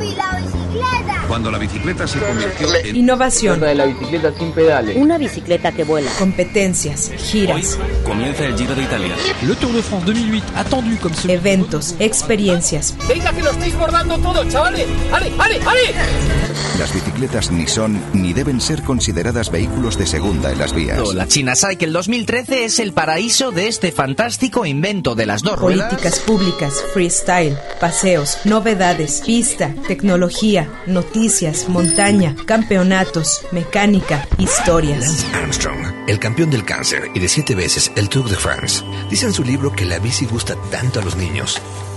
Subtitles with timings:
[0.00, 1.24] ¡Yupi, la bicicleta!
[1.28, 2.96] Cuando la bicicleta se convirtió en...
[2.96, 3.60] Innovación.
[3.60, 4.96] de la bicicleta sin pedales.
[4.96, 6.10] Una bicicleta que vuela.
[6.18, 9.14] Competencias, giras, Comienza el Giro de Italia.
[9.42, 12.96] Le Tour de France 2008, attendu ce eventos, experiencias.
[13.08, 14.86] ¡Venga que lo estáis bordando todo, chavales!
[15.12, 16.59] ¡Ale, ale, ale!
[16.80, 21.12] Las bicicletas ni son ni deben ser consideradas vehículos de segunda en las vías.
[21.12, 25.90] La China Cycle 2013 es el paraíso de este fantástico invento de las dos ruedas.
[25.90, 35.00] Políticas públicas, freestyle, paseos, novedades, pista, tecnología, noticias, montaña, campeonatos, mecánica, historias.
[35.00, 39.26] Lance Armstrong, el campeón del cáncer y de siete veces el Tour de France, dice
[39.26, 41.60] en su libro que la bici gusta tanto a los niños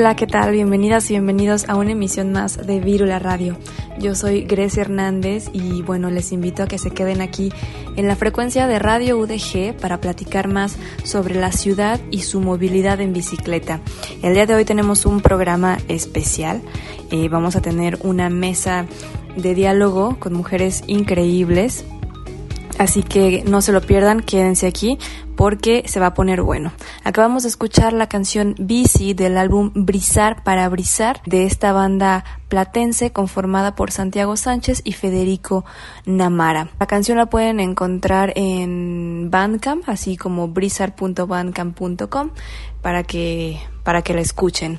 [0.00, 0.52] Hola, ¿qué tal?
[0.52, 3.58] Bienvenidas y bienvenidos a una emisión más de Vírula Radio.
[3.98, 7.52] Yo soy Grecia Hernández y bueno, les invito a que se queden aquí
[7.96, 13.02] en la frecuencia de Radio UDG para platicar más sobre la ciudad y su movilidad
[13.02, 13.80] en bicicleta.
[14.22, 16.62] El día de hoy tenemos un programa especial.
[17.10, 18.86] Eh, vamos a tener una mesa
[19.36, 21.84] de diálogo con mujeres increíbles.
[22.78, 24.98] Así que no se lo pierdan, quédense aquí
[25.36, 26.72] porque se va a poner bueno.
[27.10, 33.10] Acabamos de escuchar la canción Bici del álbum Brizar para Brizar de esta banda platense
[33.10, 35.64] conformada por Santiago Sánchez y Federico
[36.06, 36.68] Namara.
[36.78, 42.30] La canción la pueden encontrar en Bandcamp, así como brizar.bandcamp.com
[42.80, 44.78] para que, para que la escuchen.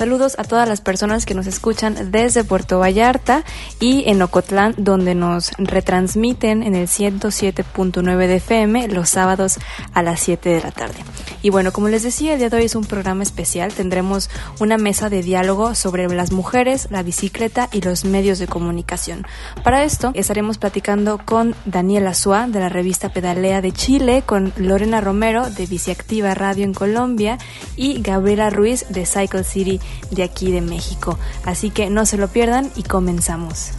[0.00, 3.44] Saludos a todas las personas que nos escuchan desde Puerto Vallarta
[3.80, 9.58] y en Ocotlán, donde nos retransmiten en el 107.9 de FM los sábados
[9.92, 11.04] a las 7 de la tarde.
[11.42, 13.74] Y bueno, como les decía, el día de hoy es un programa especial.
[13.74, 19.26] Tendremos una mesa de diálogo sobre las mujeres, la bicicleta y los medios de comunicación.
[19.62, 25.02] Para esto estaremos platicando con Daniela Suá de la revista Pedalea de Chile, con Lorena
[25.02, 27.36] Romero de Biciactiva Radio en Colombia
[27.76, 29.78] y Gabriela Ruiz de Cycle City
[30.10, 31.18] de aquí de México.
[31.44, 33.72] Así que no se lo pierdan y comenzamos.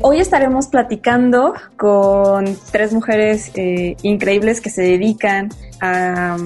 [0.00, 5.48] Hoy estaremos platicando con tres mujeres eh, increíbles que se dedican
[5.80, 6.36] a,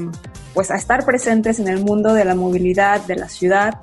[0.55, 3.75] pues, a estar presentes en el mundo de la movilidad de la ciudad.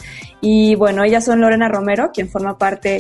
[0.42, 2.98] Y bueno, ellas son Lorena Romero, quien forma parte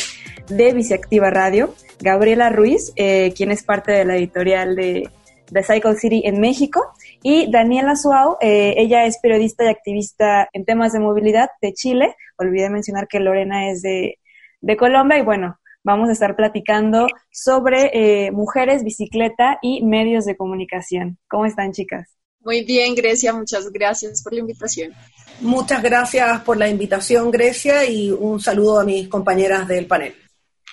[0.47, 5.09] de Biciactiva Radio, Gabriela Ruiz, eh, quien es parte de la editorial de,
[5.51, 6.81] de Cycle City en México,
[7.23, 12.15] y Daniela Suau, eh, ella es periodista y activista en temas de movilidad de Chile.
[12.37, 14.19] Olvidé mencionar que Lorena es de,
[14.61, 20.37] de Colombia y bueno, vamos a estar platicando sobre eh, mujeres, bicicleta y medios de
[20.37, 21.17] comunicación.
[21.27, 22.15] ¿Cómo están, chicas?
[22.41, 24.93] Muy bien, Grecia, muchas gracias por la invitación.
[25.41, 30.13] Muchas gracias por la invitación, Grecia, y un saludo a mis compañeras del panel.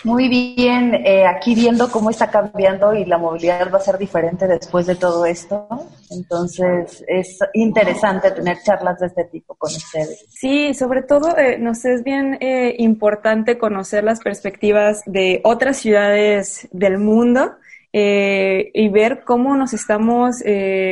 [0.05, 4.47] Muy bien, eh, aquí viendo cómo está cambiando y la movilidad va a ser diferente
[4.47, 5.67] después de todo esto.
[6.11, 10.27] Entonces es interesante tener charlas de este tipo con ustedes.
[10.29, 16.69] Sí, sobre todo eh, nos es bien eh, importante conocer las perspectivas de otras ciudades
[16.73, 17.53] del mundo.
[17.93, 20.43] y ver cómo nos estamos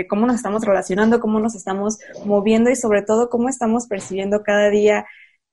[0.08, 4.70] cómo nos estamos relacionando cómo nos estamos moviendo y sobre todo cómo estamos percibiendo cada
[4.70, 5.04] día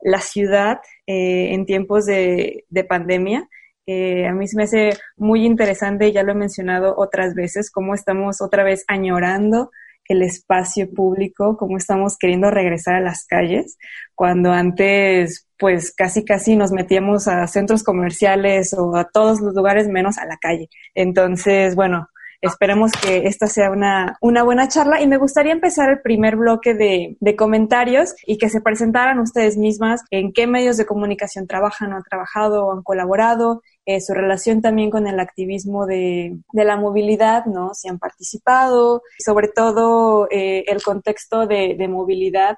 [0.01, 3.47] la ciudad eh, en tiempos de, pandemia.
[3.85, 7.93] Eh, a mí se me hace muy interesante, ya lo he mencionado otras veces, cómo
[7.95, 9.71] estamos otra vez añorando
[10.07, 13.77] el espacio público, cómo estamos queriendo regresar a las calles,
[14.15, 19.87] cuando antes pues casi casi nos metíamos a centros comerciales o a todos los lugares
[19.87, 20.69] menos a la calle.
[20.95, 22.07] Entonces, bueno,
[22.41, 26.73] Esperemos que esta sea una, una buena charla y me gustaría empezar el primer bloque
[26.73, 31.93] de, de comentarios y que se presentaran ustedes mismas en qué medios de comunicación trabajan
[31.93, 36.65] o han trabajado o han colaborado, eh, su relación también con el activismo de, de,
[36.65, 37.75] la movilidad, ¿no?
[37.75, 42.57] Si han participado, sobre todo eh, el contexto de, de, movilidad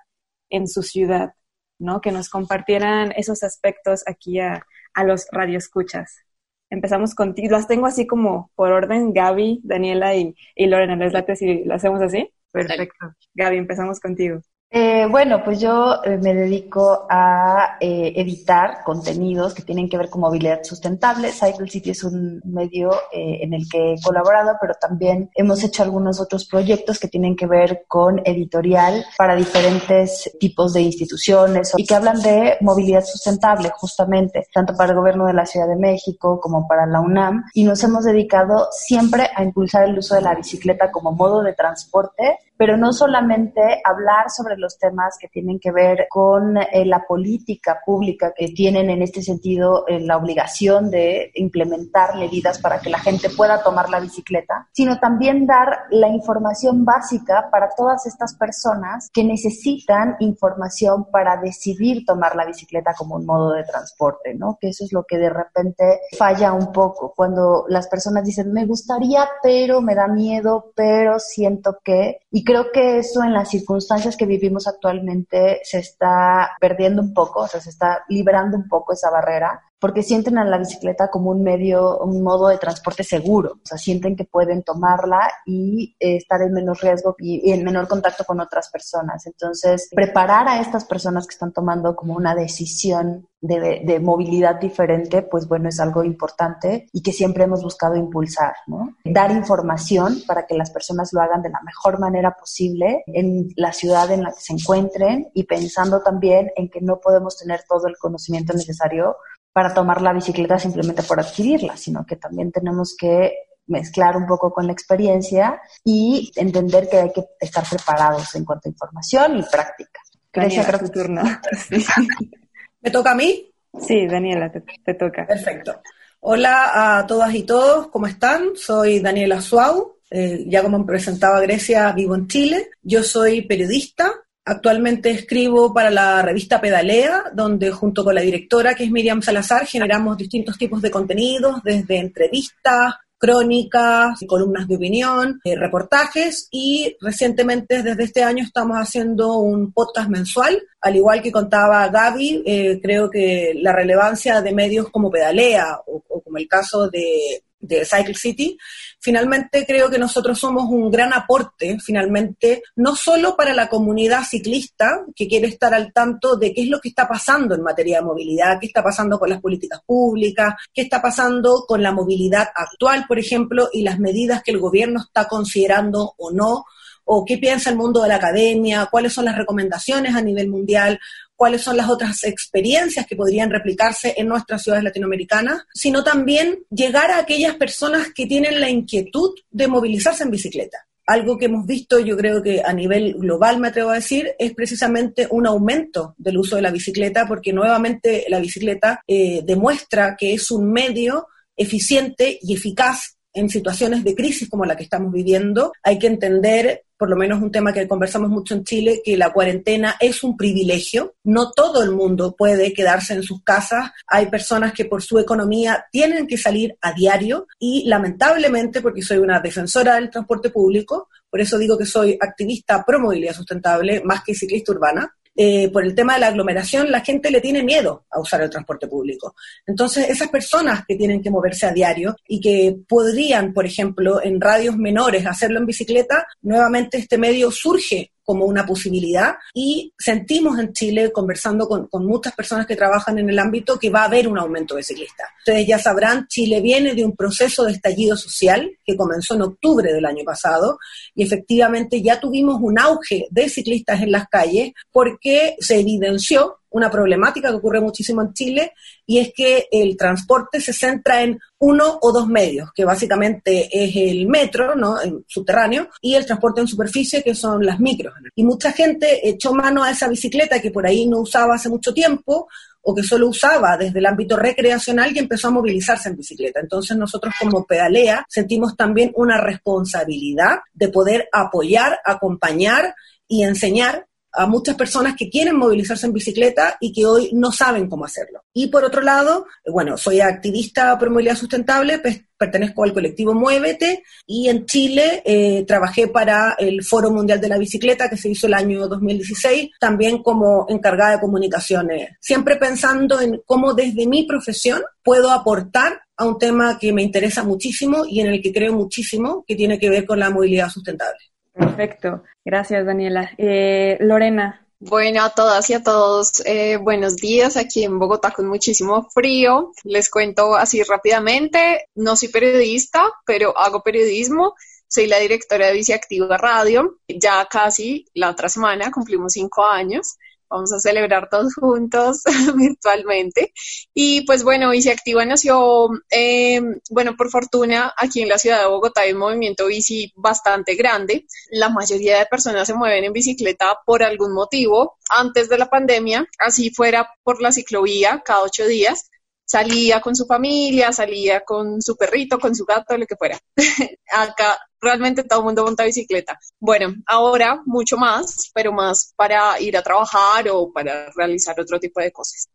[0.49, 1.33] en su ciudad,
[1.77, 1.99] ¿no?
[1.99, 6.23] Que nos compartieran esos aspectos aquí a, a los radioescuchas
[6.73, 7.51] empezamos contigo.
[7.51, 10.95] Las tengo así como por orden, Gaby, Daniela y, y Lorena.
[10.95, 12.29] ¿Les late si lo hacemos así?
[12.51, 13.13] Perfecto.
[13.35, 14.41] Gaby, empezamos contigo.
[14.75, 20.09] Eh, bueno, pues yo eh, me dedico a eh, editar contenidos que tienen que ver
[20.09, 21.31] con movilidad sustentable.
[21.31, 26.19] Cycle City es un medio en el que he colaborado, pero también hemos hecho algunos
[26.19, 31.93] otros proyectos que tienen que ver con editorial para diferentes tipos de instituciones y que
[31.93, 36.67] hablan de movilidad sustentable, justamente, tanto para el gobierno de la Ciudad de México como
[36.67, 37.43] para la UNAM.
[37.53, 41.53] Y nos hemos dedicado siempre a impulsar el uso de la bicicleta como modo de
[41.53, 47.03] transporte pero no solamente hablar sobre los temas que tienen que ver con eh, la
[47.07, 52.89] política pública que tienen en este sentido eh, la obligación de implementar medidas para que
[52.89, 58.35] la gente pueda tomar la bicicleta, sino también dar la información básica para todas estas
[58.35, 64.57] personas que necesitan información para decidir tomar la bicicleta como un modo de transporte, ¿no?
[64.59, 68.65] Que eso es lo que de repente falla un poco cuando las personas dicen, me
[68.65, 74.17] gustaría, pero me da miedo, pero siento que, y creo que eso en las circunstancias
[74.17, 78.93] que vivimos actualmente se está perdiendo un poco, o sea, se está librando un poco
[78.93, 83.55] esa barrera porque sienten a la bicicleta como un medio, un modo de transporte seguro,
[83.55, 87.89] o sea, sienten que pueden tomarla y eh, estar en menos riesgo y, en menor
[87.89, 89.27] contacto con otras personas.
[89.27, 95.21] Entonces, preparar a estas personas que están tomando como una decisión de, de, movilidad diferente,
[95.21, 98.95] pues bueno, es algo importante y que siempre hemos buscado impulsar, ¿no?
[99.03, 103.73] Dar información para que las personas lo hagan de la mejor manera posible en la
[103.73, 107.87] ciudad en la que se encuentren y pensando también en que no podemos tener todo
[107.87, 109.17] el conocimiento necesario
[109.53, 113.33] para tomar la bicicleta simplemente por adquirirla, sino que también tenemos que
[113.67, 118.67] mezclar un poco con la experiencia y entender que hay que estar preparados en cuanto
[118.67, 119.99] a información y práctica.
[120.33, 121.21] Gracias, por tu turno.
[122.81, 123.53] ¿Me toca a mí?
[123.79, 125.25] Sí, Daniela, te, toca.
[125.27, 125.81] Perfecto.
[126.21, 128.55] Hola a todas y todos, ¿cómo están?
[128.55, 132.71] Soy Daniela Suau, eh, ya como me presentaba Grecia, vivo en Chile.
[132.81, 134.11] Yo soy periodista,
[134.45, 139.65] Actualmente escribo para la revista Pedalea, donde junto con la directora, que es Miriam Salazar,
[139.65, 147.81] generamos distintos tipos de contenidos, desde entrevistas, crónicas, columnas de opinión, eh, reportajes y recientemente
[147.81, 150.61] desde este año estamos haciendo un podcast mensual.
[150.81, 156.03] Al igual que contaba Gaby, eh, creo que la relevancia de medios como Pedalea o,
[156.21, 158.57] como el caso de de Cycle City,
[158.99, 165.05] finalmente creo que nosotros somos un gran aporte, finalmente, no solo para la comunidad ciclista
[165.15, 168.05] que quiere estar al tanto de qué es lo que está pasando en materia de
[168.05, 173.05] movilidad, qué está pasando con las políticas públicas, qué está pasando con la movilidad actual,
[173.07, 176.65] por ejemplo, y las medidas que el gobierno está considerando o no
[177.05, 180.99] o qué piensa el mundo de la academia, cuáles son las recomendaciones a nivel mundial,
[181.43, 187.11] cuáles son las otras experiencias que podrían replicarse en nuestras ciudades latinoamericanas, sino también llegar
[187.11, 190.77] a aquellas personas que tienen la inquietud de movilizarse en bicicleta.
[191.05, 194.53] Algo que hemos visto, yo creo que a nivel global, me atrevo a decir, es
[194.53, 200.33] precisamente un aumento del uso de la bicicleta, porque nuevamente la bicicleta eh, demuestra que
[200.33, 205.73] es un medio eficiente y eficaz en situaciones de crisis como la que estamos viviendo,
[205.81, 209.33] hay que entender, por lo menos un tema que conversamos mucho en Chile, que la
[209.33, 211.15] cuarentena es un privilegio.
[211.23, 213.91] No todo el mundo puede quedarse en sus casas.
[214.07, 219.17] Hay personas que por su economía tienen que salir a diario y lamentablemente, porque soy
[219.17, 224.23] una defensora del transporte público, por eso digo que soy activista pro movilidad sustentable más
[224.23, 228.05] que ciclista urbana, eh, por el tema de la aglomeración, la gente le tiene miedo
[228.11, 229.35] a usar el transporte público.
[229.65, 234.39] Entonces, esas personas que tienen que moverse a diario y que podrían, por ejemplo, en
[234.39, 240.73] radios menores hacerlo en bicicleta, nuevamente este medio surge como una posibilidad y sentimos en
[240.73, 244.37] Chile, conversando con, muchas personas que trabajan en el ámbito, que va a haber un
[244.37, 245.27] aumento de ciclistas.
[245.39, 249.93] Ustedes ya sabrán, Chile viene de un proceso de estallido social que comenzó en octubre
[249.93, 250.77] del año pasado
[251.15, 256.89] y efectivamente ya tuvimos un auge de ciclistas en las calles porque se evidenció una
[256.89, 258.73] problemática que ocurre muchísimo en Chile
[259.05, 263.95] y es que el transporte se centra en uno o dos medios, que básicamente es
[263.95, 265.01] el metro, ¿no?
[265.01, 268.13] En subterráneo, y el transporte en superficie, que son las micros.
[268.35, 271.93] Y mucha gente echó mano a esa bicicleta que por ahí no usaba hace mucho
[271.93, 272.47] tiempo,
[272.83, 276.59] o que solo usaba desde el ámbito recreacional y empezó a movilizarse en bicicleta.
[276.59, 282.93] Entonces nosotros como pedalea sentimos también una responsabilidad de poder apoyar, acompañar
[283.27, 287.87] y enseñar a muchas personas que quieren movilizarse en bicicleta y que hoy no saben
[287.87, 288.43] cómo hacerlo.
[288.53, 292.01] Y por otro lado, bueno, soy activista por movilidad sustentable,
[292.37, 297.57] pertenezco al colectivo Muévete y en Chile eh, trabajé para el Foro Mundial de la
[297.57, 303.41] Bicicleta que se hizo el año 2016, también como encargada de comunicaciones, siempre pensando en
[303.45, 308.27] cómo desde mi profesión puedo aportar a un tema que me interesa muchísimo y en
[308.27, 311.32] el que creo muchísimo, que tiene que ver con la movilidad sustentable.
[311.53, 312.23] Perfecto.
[312.43, 313.31] Gracias, Daniela.
[313.37, 314.65] Eh, Lorena.
[314.79, 319.71] Bueno, a todas y a todos, eh, buenos días aquí en Bogotá con muchísimo frío.
[319.85, 324.55] Les cuento así rápidamente, no soy periodista, pero hago periodismo.
[324.89, 326.99] Soy la directora de Biciactiva Radio.
[327.07, 330.17] Ya casi la otra semana cumplimos cinco años
[330.53, 332.21] vamos a celebrar todos juntos
[332.55, 333.51] virtualmente.
[333.93, 338.67] Y pues bueno, Bici Activa nació, eh, bueno, por fortuna, aquí en la ciudad de
[338.67, 341.25] Bogotá hay un movimiento bici bastante grande.
[341.51, 344.97] La mayoría de personas se mueven en bicicleta por algún motivo.
[345.09, 349.09] Antes de la pandemia, así fuera por la ciclovía cada ocho días,
[349.45, 353.39] salía con su familia, salía con su perrito, con su gato, lo que fuera.
[354.11, 356.39] Acá realmente todo el mundo monta bicicleta.
[356.59, 362.01] Bueno, ahora mucho más, pero más para ir a trabajar o para realizar otro tipo
[362.01, 362.49] de cosas.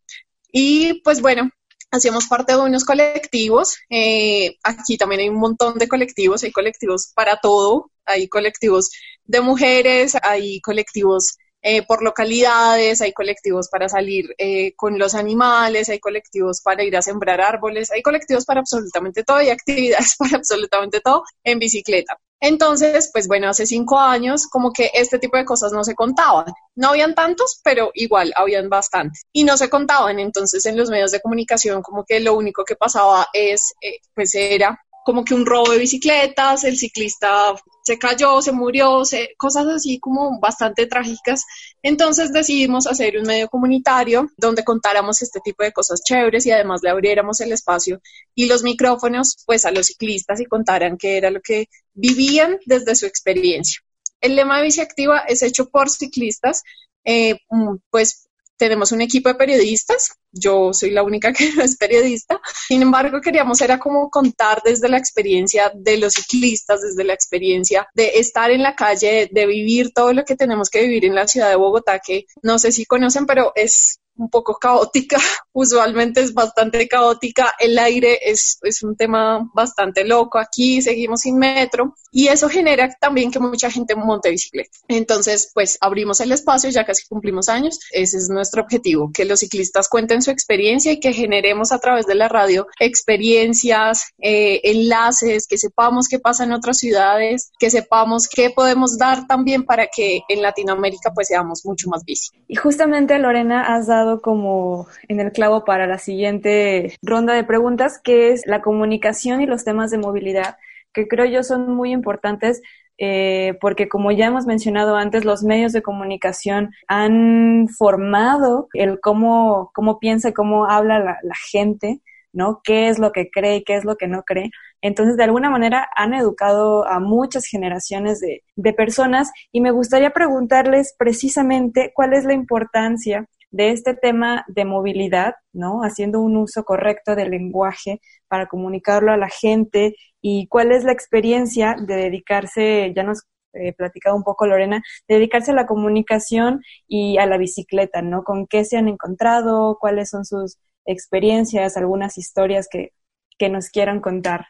[0.52, 1.50] Y pues bueno,
[1.90, 3.76] hacíamos parte de unos colectivos.
[3.90, 8.90] Eh, aquí también hay un montón de colectivos, hay colectivos para todo, hay colectivos
[9.24, 15.88] de mujeres, hay colectivos eh, por localidades, hay colectivos para salir eh, con los animales,
[15.88, 20.36] hay colectivos para ir a sembrar árboles, hay colectivos para absolutamente todo y actividades para
[20.36, 22.16] absolutamente todo en bicicleta.
[22.40, 26.46] Entonces, pues bueno, hace cinco años como que este tipo de cosas no se contaban.
[26.76, 29.24] No habían tantos, pero igual habían bastantes.
[29.32, 30.20] Y no se contaban.
[30.20, 34.34] Entonces, en los medios de comunicación como que lo único que pasaba es, eh, pues
[34.36, 39.00] era como que un robo de bicicletas, el ciclista se cayó, se murió,
[39.38, 41.46] cosas así como bastante trágicas.
[41.82, 46.82] Entonces decidimos hacer un medio comunitario donde contáramos este tipo de cosas chéveres y además
[46.82, 48.02] le abriéramos el espacio
[48.34, 52.94] y los micrófonos pues a los ciclistas y contaran qué era lo que vivían desde
[52.94, 53.80] su experiencia.
[54.20, 56.64] El lema de Bici Activa es hecho por ciclistas,
[57.06, 58.27] eh, mm, pues
[58.58, 63.20] tenemos un equipo de periodistas, yo soy la única que no es periodista, sin embargo
[63.20, 68.50] queríamos era como contar desde la experiencia de los ciclistas, desde la experiencia de estar
[68.50, 71.56] en la calle, de vivir todo lo que tenemos que vivir en la ciudad de
[71.56, 75.16] Bogotá, que no sé si conocen, pero es un poco caótica,
[75.52, 81.38] usualmente es bastante caótica, el aire es, es un tema bastante loco, aquí seguimos sin
[81.38, 84.70] metro y eso genera también que mucha gente monte bicicleta.
[84.88, 89.40] Entonces, pues abrimos el espacio, ya casi cumplimos años, ese es nuestro objetivo, que los
[89.40, 95.46] ciclistas cuenten su experiencia y que generemos a través de la radio experiencias, eh, enlaces,
[95.46, 100.22] que sepamos qué pasa en otras ciudades, que sepamos qué podemos dar también para que
[100.28, 102.30] en Latinoamérica pues seamos mucho más bici.
[102.48, 108.00] Y justamente Lorena has dado como en el clavo para la siguiente ronda de preguntas,
[108.02, 110.56] que es la comunicación y los temas de movilidad,
[110.92, 112.62] que creo yo son muy importantes
[112.98, 119.70] eh, porque como ya hemos mencionado antes, los medios de comunicación han formado el cómo,
[119.72, 122.00] cómo piensa, cómo habla la, gente,
[122.32, 122.60] ¿no?
[122.64, 124.50] ¿Qué es lo que cree y qué es lo que no cree?
[124.82, 130.94] Entonces, de alguna manera, han educado a muchas generaciones de personas y me gustaría preguntarles
[130.98, 135.80] precisamente cuál es la importancia de este tema de movilidad, ¿no?
[135.82, 140.92] Haciendo un uso correcto del lenguaje para comunicarlo a la gente y cuál es la
[140.92, 143.24] experiencia de dedicarse, ya nos
[143.54, 148.22] eh, platicado un poco Lorena, dedicarse a la comunicación y a la bicicleta, ¿no?
[148.22, 149.78] ¿Con qué se han encontrado?
[149.80, 151.76] ¿Cuáles son sus experiencias?
[151.76, 152.92] ¿Algunas historias que,
[153.38, 154.46] que nos quieran contar?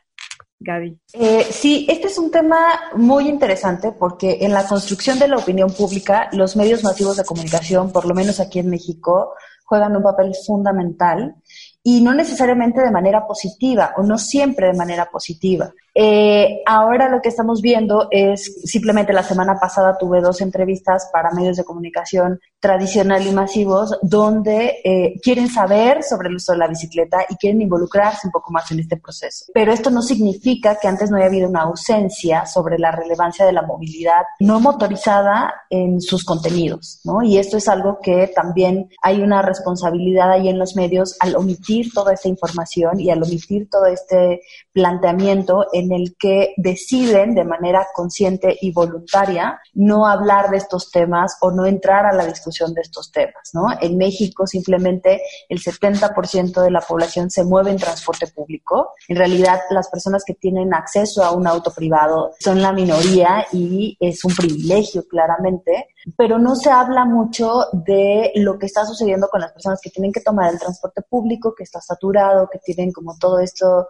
[0.61, 0.99] Gaby.
[1.13, 2.59] Eh, sí, este es un tema
[2.97, 7.93] muy interesante porque en la construcción de la opinión pública, los medios masivos de comunicación,
[7.93, 9.35] por lo menos aquí en México,
[9.65, 11.37] juegan un papel fundamental
[11.83, 15.73] y no necesariamente de manera positiva o no siempre de manera positiva.
[16.01, 21.33] Eh, ahora lo que estamos viendo es, simplemente la semana pasada tuve dos entrevistas para
[21.33, 26.69] medios de comunicación tradicional y masivos donde eh, quieren saber sobre el uso de la
[26.69, 29.47] bicicleta y quieren involucrarse un poco más en este proceso.
[29.53, 33.53] Pero esto no significa que antes no haya habido una ausencia sobre la relevancia de
[33.53, 37.25] la movilidad no motorizada en sus contenidos, ¿no?
[37.25, 41.93] Y esto es algo que también hay una responsabilidad ahí en los medios al omitir
[41.93, 47.45] toda esta información y al omitir todo este planteamiento en en el que deciden de
[47.45, 52.75] manera consciente y voluntaria no hablar de estos temas o no entrar a la discusión
[52.75, 53.67] de estos temas, ¿no?
[53.81, 58.93] En México simplemente el 70% de la población se mueve en transporte público.
[59.09, 63.97] En realidad las personas que tienen acceso a un auto privado son la minoría y
[64.01, 69.41] es un privilegio claramente, pero no se habla mucho de lo que está sucediendo con
[69.41, 73.17] las personas que tienen que tomar el transporte público, que está saturado, que tienen como
[73.19, 73.89] todo esto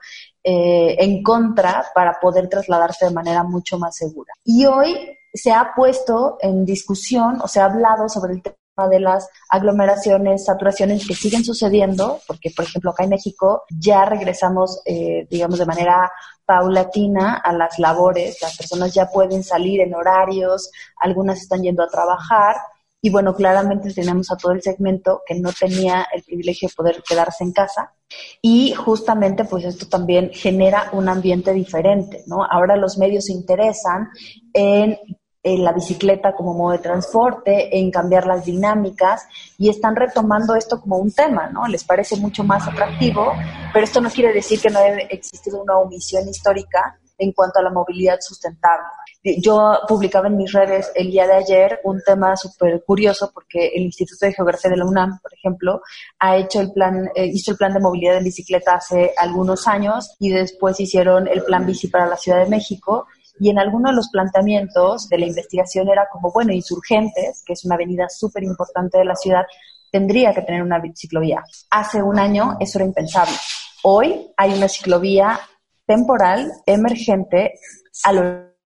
[0.50, 4.32] eh, en contra para poder trasladarse de manera mucho más segura.
[4.42, 4.96] Y hoy
[5.30, 10.46] se ha puesto en discusión o se ha hablado sobre el tema de las aglomeraciones,
[10.46, 15.66] saturaciones que siguen sucediendo, porque por ejemplo acá en México ya regresamos, eh, digamos, de
[15.66, 16.10] manera
[16.46, 21.88] paulatina a las labores, las personas ya pueden salir en horarios, algunas están yendo a
[21.88, 22.56] trabajar,
[23.00, 27.02] y bueno, claramente tenemos a todo el segmento que no tenía el privilegio de poder
[27.08, 27.94] quedarse en casa.
[28.42, 32.44] Y justamente pues esto también genera un ambiente diferente, ¿no?
[32.44, 34.08] Ahora los medios se interesan
[34.52, 34.98] en,
[35.44, 39.22] en la bicicleta como modo de transporte, en cambiar las dinámicas
[39.58, 41.68] y están retomando esto como un tema, ¿no?
[41.68, 43.32] Les parece mucho más atractivo,
[43.72, 47.62] pero esto no quiere decir que no haya existido una omisión histórica en cuanto a
[47.62, 48.86] la movilidad sustentable.
[49.42, 53.82] Yo publicaba en mis redes el día de ayer un tema súper curioso porque el
[53.82, 55.82] Instituto de Geografía de la UNAM, por ejemplo,
[56.20, 60.14] ha hecho el plan, eh, hizo el plan de movilidad en bicicleta hace algunos años
[60.20, 63.06] y después hicieron el plan bici para la Ciudad de México
[63.40, 67.64] y en alguno de los planteamientos de la investigación era como, bueno, Insurgentes, que es
[67.64, 69.44] una avenida súper importante de la ciudad,
[69.90, 71.42] tendría que tener una ciclovía.
[71.70, 73.34] Hace un año eso era impensable.
[73.82, 75.40] Hoy hay una ciclovía
[75.88, 77.54] temporal, emergente,
[78.04, 78.22] a lo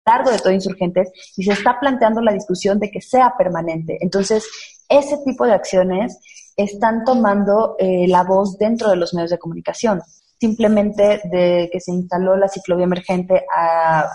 [0.05, 3.97] largo de todo Insurgentes y se está planteando la discusión de que sea permanente.
[3.99, 4.47] Entonces,
[4.87, 6.19] ese tipo de acciones
[6.55, 10.01] están tomando eh, la voz dentro de los medios de comunicación.
[10.39, 13.45] Simplemente de que se instaló la ciclovía emergente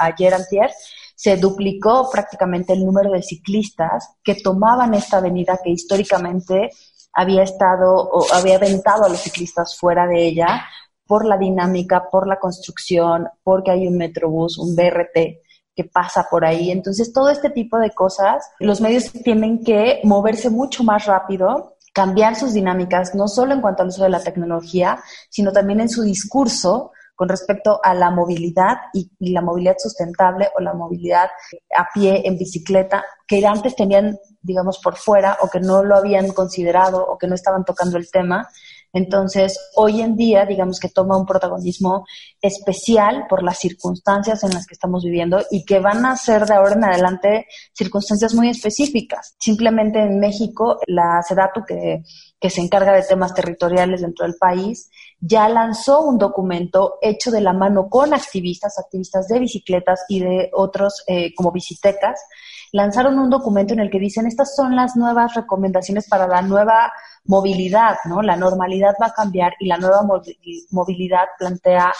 [0.00, 0.70] ayer antier,
[1.14, 6.70] se duplicó prácticamente el número de ciclistas que tomaban esta avenida que históricamente
[7.12, 10.64] había estado o había aventado a los ciclistas fuera de ella
[11.07, 15.43] por la dinámica, por la construcción, porque hay un metrobús, un BRT
[15.75, 16.71] que pasa por ahí.
[16.71, 22.37] Entonces, todo este tipo de cosas, los medios tienen que moverse mucho más rápido, cambiar
[22.37, 24.99] sus dinámicas, no solo en cuanto al uso de la tecnología,
[25.31, 30.61] sino también en su discurso con respecto a la movilidad y, la movilidad sustentable o
[30.61, 31.29] la movilidad
[31.77, 36.33] a pie, en bicicleta, que antes tenían, digamos, por fuera o que no lo habían
[36.33, 38.49] considerado o que no estaban tocando el tema
[38.94, 42.07] Entonces, hoy en día, digamos que toma un protagonismo
[42.40, 46.54] especial por las circunstancias en las que estamos viviendo y que van a ser de
[46.54, 49.35] ahora en adelante circunstancias muy específicas.
[49.38, 52.04] Simplemente en México, la SEDATU, que,
[52.38, 57.40] que se encarga de temas territoriales dentro del país, ya lanzó un documento hecho de
[57.40, 62.20] la mano con activistas, activistas de bicicletas y de otros eh, como bicitecas,
[62.74, 66.92] lanzaron un documento en el que dicen estas son las nuevas recomendaciones para la nueva
[67.24, 68.20] movilidad, ¿no?
[68.20, 70.00] La normalidad va a cambiar y la nueva
[70.70, 71.92] movilidad plantea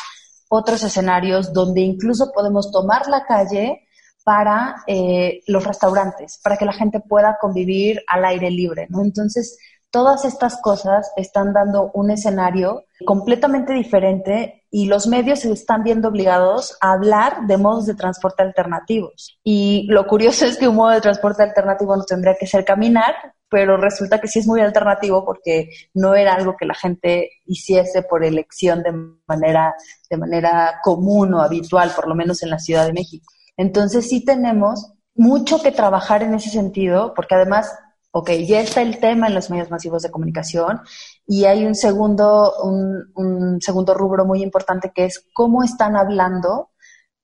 [0.49, 3.87] otros escenarios donde incluso podemos tomar la calle
[4.25, 9.01] para eh, los restaurantes, para que la gente pueda convivir al aire libre, ¿no?
[9.01, 9.57] Entonces,
[9.95, 16.09] todas estas cosas están dando un escenario completamente diferente y los medios se están viendo
[16.09, 19.39] obligados a hablar de modos de transporte alternativos.
[19.45, 23.15] Y lo curioso es que un modo de transporte alternativo no tendría que ser caminar,
[23.49, 28.03] pero resulta que sí es muy alternativo porque no era algo que la gente hiciese
[28.03, 28.91] por elección de
[29.29, 29.77] manera,
[30.11, 33.33] de manera común o habitual, por lo menos en la Ciudad de México.
[33.57, 37.73] Entonces sí tenemos mucho que trabajar en ese sentido, porque además
[38.17, 40.81] ok, ya está el tema en los medios masivos de comunicación
[41.27, 46.71] y hay un segundo, un, segundo rubro muy importante que es cómo están hablando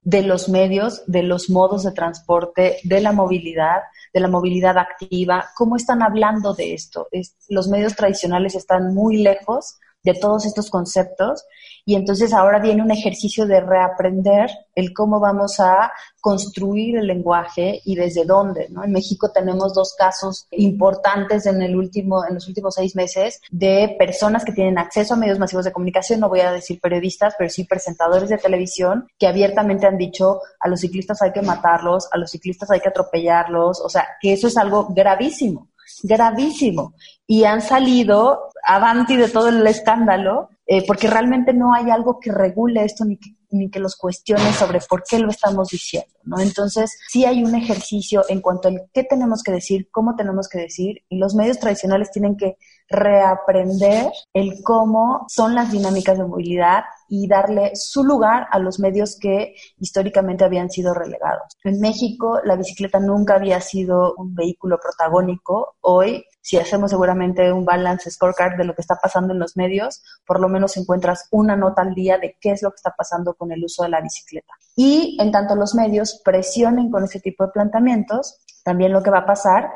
[0.03, 5.51] de los medios, de los modos de transporte, de la movilidad, de la movilidad activa,
[5.57, 7.07] cómo están hablando de esto.
[7.49, 11.45] los medios tradicionales están muy lejos de todos estos conceptos
[11.85, 17.81] y entonces ahora viene un ejercicio de reaprender el cómo vamos a construir el lenguaje
[17.85, 18.69] y desde dónde.
[18.71, 18.85] ¿no?
[18.85, 23.97] En México tenemos dos casos importantes en, el último, en los últimos seis meses de
[23.99, 27.51] personas que tienen acceso a medios masivos de comunicación, no voy a decir periodistas, pero
[27.51, 32.19] sí presentadores de televisión que abiertamente han dicho a los ciclistas hay que matarlos, a
[32.19, 35.70] los ciclistas hay que atropellarlos, o sea, que eso es algo gravísimo
[36.03, 36.95] gravísimo
[37.27, 42.31] y han salido avanti de todo el escándalo eh, porque realmente no hay algo que
[42.31, 46.39] regule esto ni que, ni que los cuestione sobre por qué lo estamos diciendo, ¿no?
[46.39, 50.61] Entonces, sí hay un ejercicio en cuanto al qué tenemos que decir, cómo tenemos que
[50.61, 52.57] decir, y los medios tradicionales tienen que
[52.91, 59.17] reaprender el cómo son las dinámicas de movilidad y darle su lugar a los medios
[59.19, 61.57] que históricamente habían sido relegados.
[61.65, 65.77] En México, la bicicleta nunca había sido un vehículo protagónico.
[65.81, 70.03] Hoy si hacemos seguramente un balance scorecard de lo que está pasando en los medios,
[70.27, 73.35] por lo menos encuentras una nota al día de qué es lo que está pasando
[73.35, 74.55] con el uso de la bicicleta.
[74.75, 79.19] Y en tanto los medios presionen con ese tipo de planteamientos, también lo que va
[79.19, 79.71] a pasar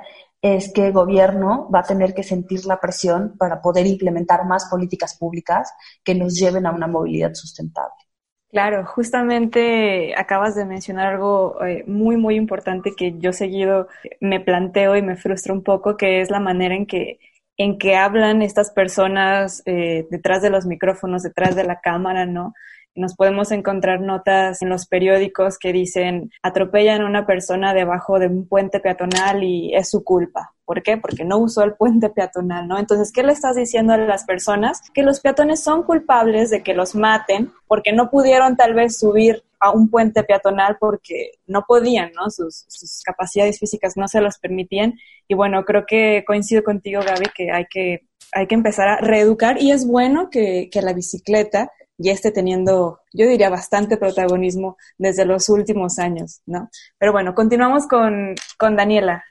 [0.44, 4.66] es que el gobierno va a tener que sentir la presión para poder implementar más
[4.70, 5.72] políticas públicas
[6.04, 7.94] que nos lleven a una movilidad sustentable.
[8.50, 13.88] Claro, justamente acabas de mencionar algo eh, muy, muy importante que yo seguido
[14.20, 17.18] me planteo y me frustra un poco, que es la manera en que,
[17.56, 22.52] en que hablan estas personas eh, detrás de los micrófonos, detrás de la cámara, ¿no?
[22.94, 28.28] Nos podemos encontrar notas en los periódicos que dicen atropellan a una persona debajo de
[28.28, 30.54] un puente peatonal y es su culpa.
[30.64, 30.96] ¿Por qué?
[30.96, 32.78] Porque no usó el puente peatonal, ¿no?
[32.78, 34.80] Entonces, ¿qué le estás diciendo a las personas?
[34.94, 39.42] Que los peatones son culpables de que los maten porque no pudieron tal vez subir
[39.60, 42.30] a un puente peatonal porque no podían, ¿no?
[42.30, 42.66] Sus,
[43.04, 44.94] capacidades físicas no se los permitían.
[45.28, 49.60] Y bueno, creo que coincido contigo, Gaby, que hay que, hay que empezar a reeducar
[49.60, 55.24] y es bueno que, que la bicicleta ya esté teniendo, yo diría, bastante protagonismo desde
[55.24, 56.70] los últimos años, ¿no?
[56.98, 59.24] Pero bueno, continuamos con, con Daniela.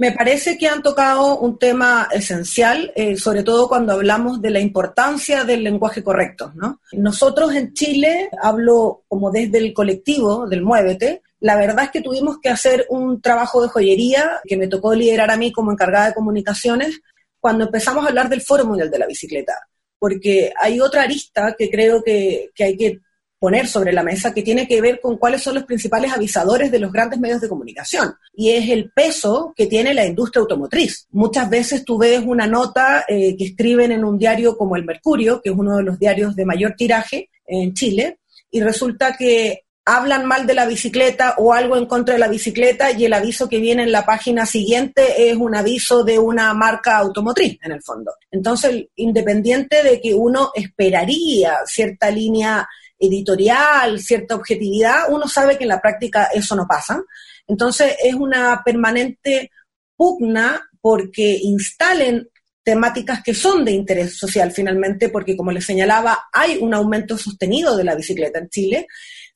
[0.00, 4.60] Me parece que han tocado un tema esencial, eh, sobre todo cuando hablamos de la
[4.60, 6.80] importancia del lenguaje correcto, ¿no?
[6.92, 12.38] Nosotros en Chile, hablo como desde el colectivo del Muévete, la verdad es que tuvimos
[12.40, 16.14] que hacer un trabajo de joyería que me tocó liderar a mí como encargada de
[16.14, 17.00] comunicaciones
[17.40, 19.54] cuando empezamos a hablar del Foro Mundial de la Bicicleta
[19.98, 23.00] porque hay otra arista que creo que, hay que
[23.38, 26.80] poner sobre la mesa que tiene que ver con cuáles son los principales avisadores de
[26.80, 31.06] los grandes medios de comunicación y es el peso que tiene la industria automotriz.
[31.10, 35.40] Muchas veces tú ves una nota eh, que escriben en un diario como El Mercurio,
[35.40, 38.18] que es uno de los diarios de mayor tiraje en Chile,
[38.50, 42.92] y resulta que hablan mal de la bicicleta o algo en contra de la bicicleta
[42.92, 46.98] y el aviso que viene en la página siguiente es un aviso de una marca
[46.98, 48.12] automotriz, en el fondo.
[48.30, 55.70] Entonces, independiente de que uno esperaría cierta línea editorial, cierta objetividad, uno sabe que en
[55.70, 57.02] la práctica eso no pasa.
[57.46, 59.50] Entonces, es una permanente
[59.96, 62.28] pugna porque instalen
[62.62, 67.74] temáticas que son de interés social finalmente, porque como les señalaba, hay un aumento sostenido
[67.74, 68.86] de la bicicleta en Chile.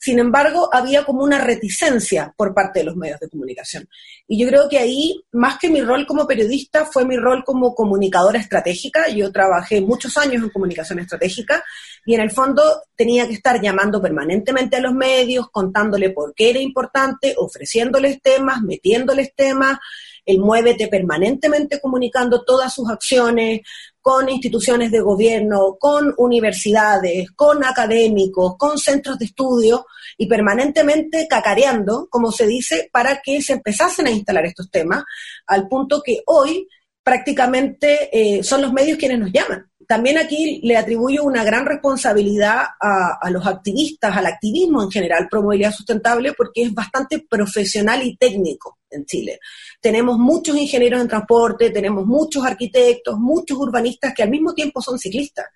[0.04, 3.88] Sin embargo, había como una reticencia por parte de los medios de comunicación.
[4.26, 7.72] Y yo creo que ahí, más que mi rol como periodista, fue mi rol como
[7.72, 9.08] comunicadora estratégica.
[9.10, 11.62] Yo trabajé muchos años en comunicación estratégica
[12.04, 12.64] y en el fondo
[12.96, 18.60] tenía que estar llamando permanentemente a los medios, contándole por qué era importante, ofreciéndoles temas,
[18.60, 19.78] metiéndoles temas,
[20.24, 23.60] el Muévete permanentemente comunicando todas sus acciones
[24.00, 29.86] con instituciones de gobierno, con universidades, con académicos, con centros de estudio
[30.18, 35.04] y permanentemente cacareando, como se dice, para que se empezasen a instalar estos temas,
[35.46, 36.68] al punto que hoy
[37.04, 39.68] prácticamente eh, son los medios quienes nos llaman.
[39.86, 45.42] También aquí le atribuyo una gran responsabilidad a, los activistas, al activismo en general pro
[45.42, 49.40] movilidad sustentable, porque es bastante profesional y técnico en Chile.
[49.80, 54.98] Tenemos muchos ingenieros en transporte, tenemos muchos arquitectos, muchos urbanistas que al mismo tiempo son
[54.98, 55.46] ciclistas.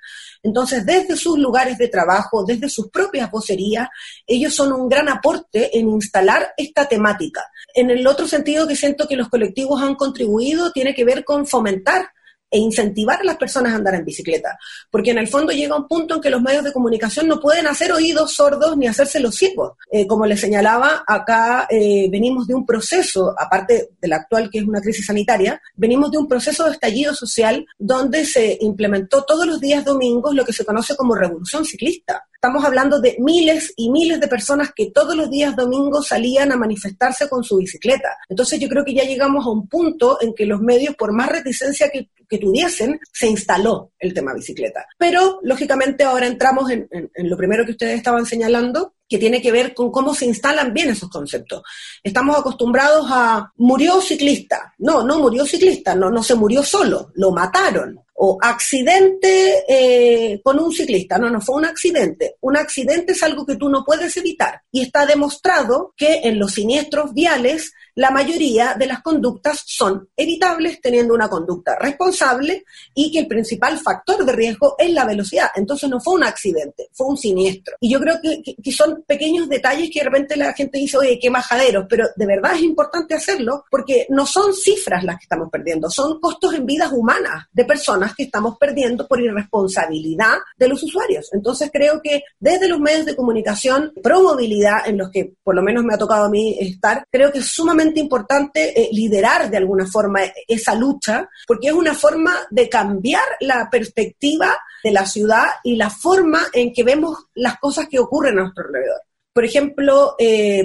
[0.42, 3.88] Entonces, desde sus lugares de trabajo, desde sus propias vocerías,
[4.26, 7.42] ellos son un gran aporte en instalar esta temática.
[7.74, 11.46] En el otro sentido que siento que los colectivos han contribuido tiene que ver con
[11.46, 12.10] fomentar
[12.50, 14.58] e incentivar a las personas a andar en bicicleta,
[14.90, 17.66] porque en el fondo llega un punto en que los medios de comunicación no pueden
[17.66, 19.72] hacer oídos sordos ni hacerse los ciegos.
[19.90, 24.58] Eh, como les señalaba, acá eh, venimos de un proceso, aparte de la actual que
[24.58, 29.46] es una crisis sanitaria, venimos de un proceso de estallido social donde se implementó todos
[29.46, 32.24] los días domingos lo que se conoce como revolución ciclista.
[32.36, 36.56] Estamos hablando de miles y miles de personas que todos los días domingos salían a
[36.56, 38.16] manifestarse con su bicicleta.
[38.28, 41.30] Entonces yo creo que ya llegamos a un punto en que los medios, por más
[41.30, 44.84] reticencia que, tuviesen, se instaló el tema bicicleta.
[44.98, 49.74] Pero, lógicamente, ahora entramos en, lo primero que ustedes estaban señalando, que tiene que ver
[49.74, 51.62] con cómo se instalan bien esos conceptos.
[52.02, 54.74] Estamos acostumbrados a murió ciclista.
[54.78, 60.58] No, no murió ciclista, no, no se murió solo, lo mataron o accidente eh, con
[60.58, 61.18] un ciclista.
[61.18, 62.36] No, no fue un accidente.
[62.40, 64.62] Un accidente es algo que tú no puedes evitar.
[64.70, 70.80] Y está demostrado que en los siniestros viales la mayoría de las conductas son evitables
[70.82, 75.48] teniendo una conducta responsable y que el principal factor de riesgo es la velocidad.
[75.56, 77.76] Entonces no fue un accidente, fue un siniestro.
[77.80, 81.18] Y yo creo que, que, son pequeños detalles que de repente la gente dice, oye,
[81.18, 85.48] qué majaderos, pero de verdad es importante hacerlo porque no son cifras las que estamos
[85.50, 90.82] perdiendo, son costos en vidas humanas de personas que estamos perdiendo por irresponsabilidad de los
[90.82, 91.30] usuarios.
[91.32, 95.62] Entonces creo que desde los medios de comunicación, pro movilidad, en los que por lo
[95.62, 99.56] menos me ha tocado a mí estar, creo que es sumamente importante eh, liderar de
[99.56, 105.46] alguna forma esa lucha, porque es una forma de cambiar la perspectiva de la ciudad
[105.64, 109.00] y la forma en que vemos las cosas que ocurren a nuestro alrededor.
[109.32, 110.64] Por ejemplo, eh,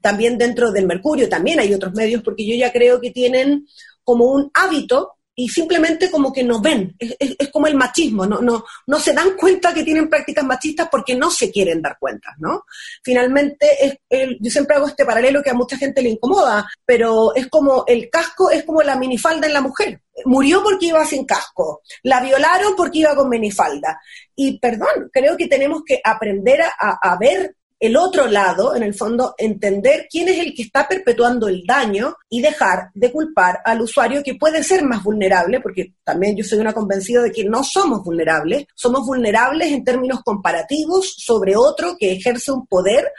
[0.00, 3.66] también dentro del Mercurio, también hay otros medios, porque yo ya creo que tienen
[4.02, 8.62] como un hábito y simplemente como que no ven, es, como el machismo, no, no,
[8.86, 12.64] no se dan cuenta que tienen prácticas machistas porque no se quieren dar cuenta, ¿no?
[13.02, 13.66] Finalmente,
[14.10, 17.84] es, yo siempre hago este paralelo que a mucha gente le incomoda, pero es como
[17.86, 20.02] el casco es como la minifalda en la mujer.
[20.26, 23.98] Murió porque iba sin casco, la violaron porque iba con minifalda.
[24.36, 28.94] Y perdón, creo que tenemos que aprender a, a ver el otro lado, en el
[28.94, 33.80] fondo, entender quién es el que está perpetuando el daño y dejar de culpar al
[33.80, 37.64] usuario que puede ser más vulnerable, porque también yo soy una convencida de que no
[37.64, 43.10] somos vulnerables, somos vulnerables en términos comparativos sobre otro que ejerce un poder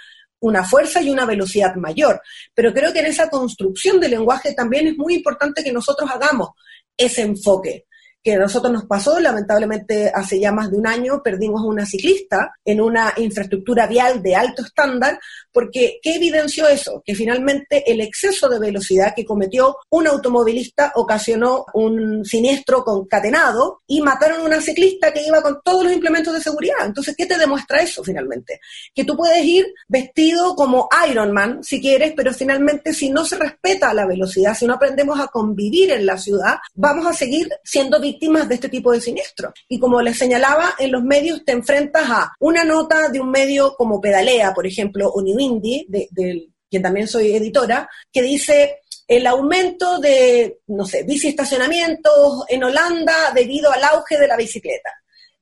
[0.44, 2.20] una fuerza y una velocidad mayor.
[2.54, 6.50] Pero creo que en esa construcción del lenguaje también es muy importante que nosotros hagamos
[6.98, 7.86] ese enfoque
[8.24, 11.86] que a nosotros nos pasó, lamentablemente hace ya más de un año perdimos a una
[11.86, 15.20] ciclista en una infraestructura vial de alto estándar,
[15.52, 17.02] porque ¿qué evidenció eso?
[17.04, 24.02] Que finalmente el exceso de velocidad que cometió un automovilista ocasionó un siniestro concatenado y
[24.02, 26.86] mataron a una ciclista que iba con todos los implementos de seguridad.
[26.86, 28.60] Entonces, ¿qué te demuestra eso finalmente?
[28.94, 33.38] Que tú puedes ir vestido como Iron Man, si quieres, pero finalmente si no se
[33.38, 38.00] respeta la velocidad, si no aprendemos a convivir en la ciudad, vamos a seguir siendo
[38.00, 39.54] víctimas de este tipo de siniestros.
[39.68, 43.76] Y como les señalaba, en los medios te enfrentas a una nota de un medio
[43.76, 49.28] como Pedalea, por ejemplo, o New Indie, de, quien también soy editora, que dice el
[49.28, 54.90] aumento de, no sé, bici estacionamientos en Holanda debido al auge de la bicicleta.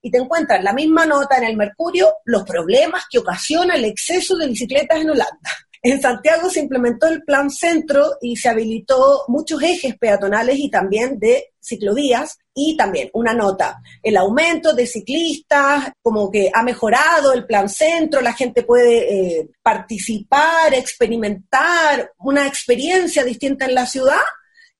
[0.01, 4.37] Y te encuentras la misma nota en el Mercurio, los problemas que ocasiona el exceso
[4.37, 5.51] de bicicletas en Holanda.
[5.81, 11.17] En Santiago se implementó el plan centro y se habilitó muchos ejes peatonales y también
[11.19, 17.45] de ciclovías y también una nota, el aumento de ciclistas, como que ha mejorado el
[17.45, 24.19] plan centro, la gente puede eh, participar, experimentar una experiencia distinta en la ciudad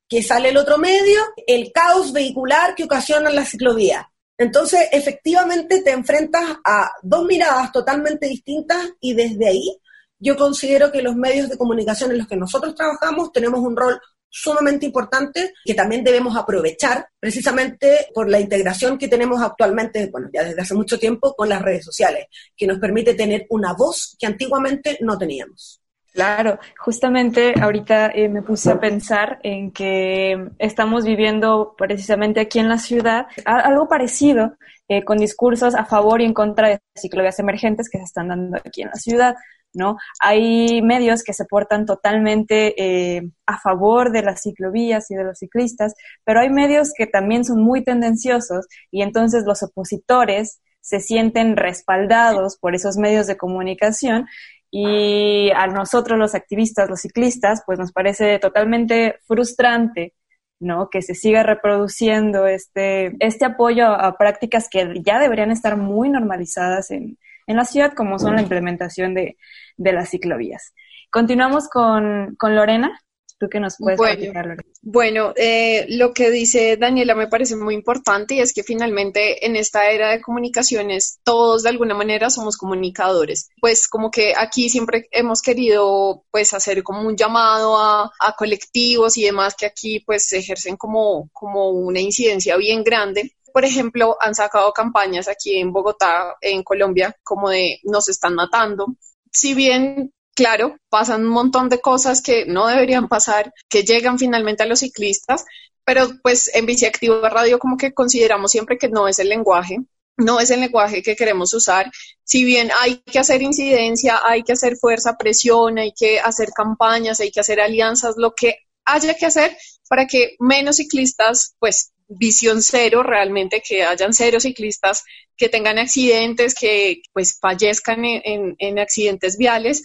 [0.10, 4.12] que sale el otro medio, el caos vehicular que ocasiona la ciclovía.
[4.38, 9.80] Entonces, efectivamente, te enfrentas a dos miradas totalmente distintas y desde ahí
[10.17, 13.99] yo considero que los medios de comunicación en los que nosotros trabajamos tenemos un rol
[14.30, 20.44] sumamente importante que también debemos aprovechar precisamente por la integración que tenemos actualmente, bueno, ya
[20.44, 24.28] desde hace mucho tiempo con las redes sociales, que nos permite tener una voz que
[24.28, 25.82] antiguamente no teníamos.
[26.12, 32.68] Claro, justamente ahorita eh, me puse a pensar en que estamos viviendo precisamente aquí en
[32.68, 37.89] la ciudad algo parecido eh, con discursos a favor y en contra de ciclovías emergentes
[37.89, 39.36] que se están dando aquí en la ciudad.
[39.73, 39.97] ¿No?
[40.19, 45.39] Hay medios que se portan totalmente eh, a favor de las ciclovías y de los
[45.39, 51.58] ciclistas, pero hay medios que también son muy tendenciosos y entonces los opositores se sienten
[51.58, 54.25] respaldados por esos medios de comunicación
[54.71, 60.13] y a nosotros los activistas, los ciclistas, pues nos parece totalmente frustrante
[60.60, 60.89] ¿no?
[60.89, 66.91] Que se siga reproduciendo este, este apoyo a, prácticas que ya deberían estar muy normalizadas
[66.91, 67.17] en,
[67.50, 69.36] en la ciudad, como son la implementación de,
[69.76, 70.72] de las ciclovías.
[71.10, 73.02] Continuamos con, con Lorena.
[73.40, 74.64] ¿Tú qué nos puedes bueno, Lorena?
[74.84, 79.56] Bueno, eh, lo que dice Daniela me parece muy importante y es que finalmente en
[79.56, 83.50] esta era de comunicaciones todos de alguna manera somos comunicadores.
[83.60, 89.18] Pues como que aquí siempre hemos querido pues hacer como un llamado a, a colectivos
[89.18, 94.36] y demás que aquí pues ejercen como, como una incidencia bien grande por ejemplo, han
[94.36, 98.96] sacado campañas aquí en Bogotá, en Colombia, como de nos están matando.
[99.32, 104.64] Si bien, claro, pasan un montón de cosas que no deberían pasar, que llegan finalmente
[104.64, 105.46] a los ciclistas,
[105.84, 109.80] pero pues en Biciactiva Radio como que consideramos siempre que no es el lenguaje,
[110.18, 111.92] no es el lenguaje que queremos usar.
[112.24, 117.20] Si bien hay que hacer incidencia, hay que hacer fuerza, presión, hay que hacer campañas,
[117.20, 119.58] hay que hacer alianzas, lo que haya que hacer
[119.90, 125.04] para que menos ciclistas pues visión cero, realmente que hayan cero ciclistas
[125.38, 129.84] que tengan accidentes, que pues fallezcan en, accidentes viales,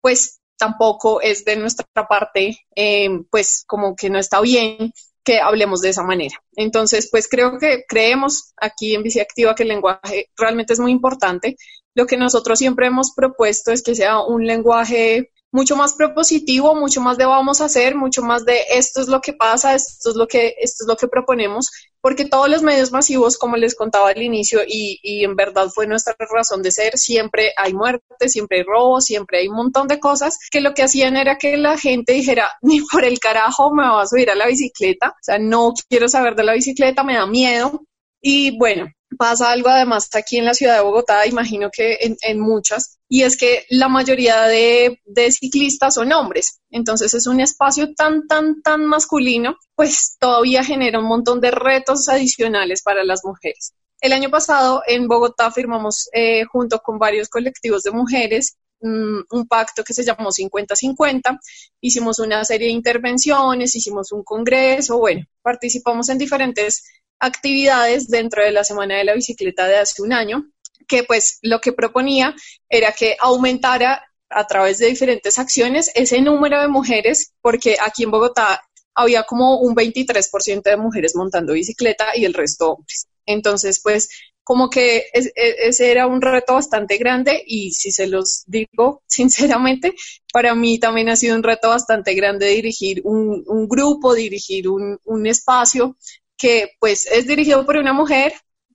[0.00, 5.80] pues tampoco es de nuestra parte, eh, pues como que no está bien que hablemos
[5.80, 6.36] de esa manera.
[6.54, 10.92] Entonces, pues creo que creemos aquí en Bici Activa que el lenguaje realmente es muy
[10.92, 11.56] importante.
[11.94, 17.00] Lo que nosotros siempre hemos propuesto es que sea un lenguaje mucho más propositivo, mucho
[17.00, 20.16] más de vamos a hacer, mucho más de esto es lo que pasa, esto es
[20.16, 21.70] lo que, esto es lo que proponemos,
[22.02, 25.86] porque todos los medios masivos, como les contaba al inicio, y, y en verdad fue
[25.86, 29.98] nuestra razón de ser, siempre hay muerte, siempre hay robo, siempre hay un montón de
[29.98, 33.84] cosas que lo que hacían era que la gente dijera, ni por el carajo me
[33.84, 37.14] va a subir a la bicicleta, o sea, no quiero saber de la bicicleta, me
[37.14, 37.82] da miedo.
[38.20, 42.98] Y bueno, pasa algo además aquí en la ciudad de Bogotá, imagino que en, muchas,
[43.08, 46.60] y es que la mayoría de, de, ciclistas son hombres.
[46.70, 52.08] Entonces es un espacio tan, tan, tan masculino, pues todavía genera un montón de retos
[52.08, 53.74] adicionales para las mujeres.
[54.00, 59.48] El año pasado en Bogotá firmamos eh, junto con varios colectivos de mujeres mm, un
[59.48, 61.38] pacto que se llamó 50-50.
[61.80, 66.84] Hicimos una serie de intervenciones, hicimos un congreso, bueno, participamos en diferentes
[67.18, 70.50] actividades dentro de la Semana de la Bicicleta de hace un año,
[70.86, 72.34] que pues lo que proponía
[72.68, 78.10] era que aumentara a través de diferentes acciones ese número de mujeres, porque aquí en
[78.10, 78.62] Bogotá
[78.94, 83.06] había como un 23% de mujeres montando bicicleta y el resto hombres.
[83.26, 84.08] Entonces, pues
[84.42, 89.94] como que e, ese era un reto bastante grande y si se los digo sinceramente,
[90.32, 95.26] para mí también ha sido un reto bastante grande dirigir un, grupo, dirigir un, un,
[95.26, 95.96] espacio
[96.36, 98.32] que pues es dirigido por una mujer,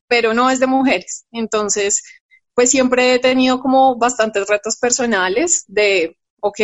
[0.08, 1.26] pero no es de mujeres.
[1.32, 2.04] Entonces,
[2.54, 6.60] pues siempre he tenido como bastantes retos personales de, ok,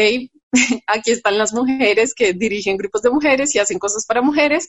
[0.87, 4.67] aquí están las mujeres que dirigen grupos de mujeres y hacen cosas para mujeres,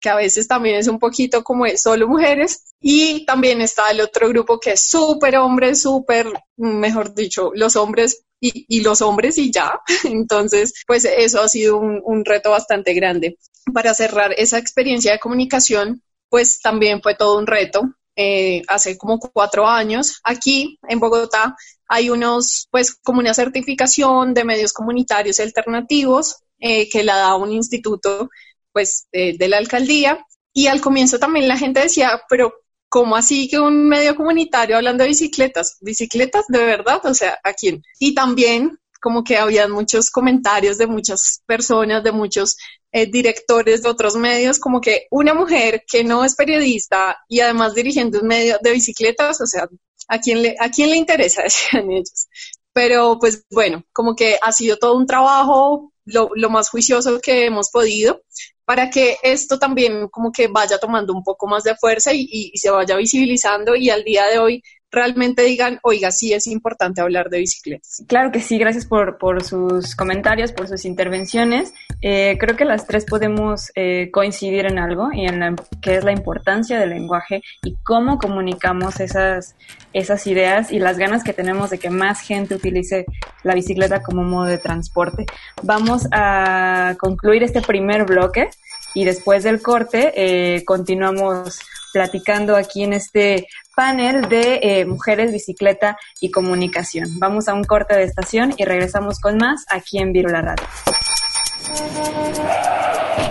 [0.00, 2.64] que a veces también es un poquito como solo mujeres.
[2.80, 8.24] Y también está el otro grupo que es súper hombres, súper, mejor dicho, los hombres
[8.40, 9.80] y, los hombres y ya.
[10.04, 13.38] Entonces, pues eso ha sido un, reto bastante grande.
[13.72, 17.82] Para cerrar esa experiencia de comunicación, pues también fue todo un reto.
[18.16, 24.44] Eh, hace como cuatro años, aquí en Bogotá, hay unos, pues como una certificación de
[24.44, 28.28] medios comunitarios alternativos eh, que la da un instituto,
[28.72, 30.24] pues, de la alcaldía.
[30.52, 32.52] Y al comienzo también la gente decía, pero
[32.88, 35.76] ¿cómo así que un medio comunitario hablando de bicicletas?
[35.80, 37.00] ¿Bicicletas de verdad?
[37.04, 37.82] O sea, ¿a quién?
[37.98, 42.56] Y también como que había muchos comentarios de muchas personas, de muchos
[42.92, 47.74] eh, directores de otros medios, como que una mujer que no es periodista y además
[47.74, 49.68] dirigiendo un medio de bicicletas, o sea,
[50.08, 51.42] ¿a quién le, a quién le interesa?
[51.44, 52.28] Decían ellos.
[52.72, 57.46] Pero pues bueno, como que ha sido todo un trabajo, lo, lo más juicioso que
[57.46, 58.22] hemos podido,
[58.64, 62.58] para que esto también como que vaya tomando un poco más de fuerza y, y
[62.58, 67.28] se vaya visibilizando y al día de hoy realmente digan, oiga, sí es importante hablar
[67.28, 68.02] de bicicletas.
[68.06, 71.74] Claro que sí, gracias por, por sus comentarios, por sus intervenciones.
[72.00, 76.04] Eh, creo que las tres podemos eh, coincidir en algo y en la, que es
[76.04, 79.56] la importancia del lenguaje y cómo comunicamos esas,
[79.92, 83.04] esas ideas y las ganas que tenemos de que más gente utilice
[83.42, 85.26] la bicicleta como modo de transporte.
[85.62, 88.48] Vamos a concluir este primer bloque
[88.94, 91.60] y después del corte eh, continuamos
[91.92, 97.18] platicando aquí en este panel de eh, mujeres, bicicleta y comunicación.
[97.18, 100.66] Vamos a un corte de estación y regresamos con más aquí en Virula Radio.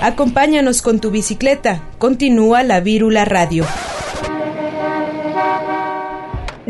[0.02, 1.82] Acompáñanos con tu bicicleta.
[1.98, 3.66] Continúa la Virula Radio.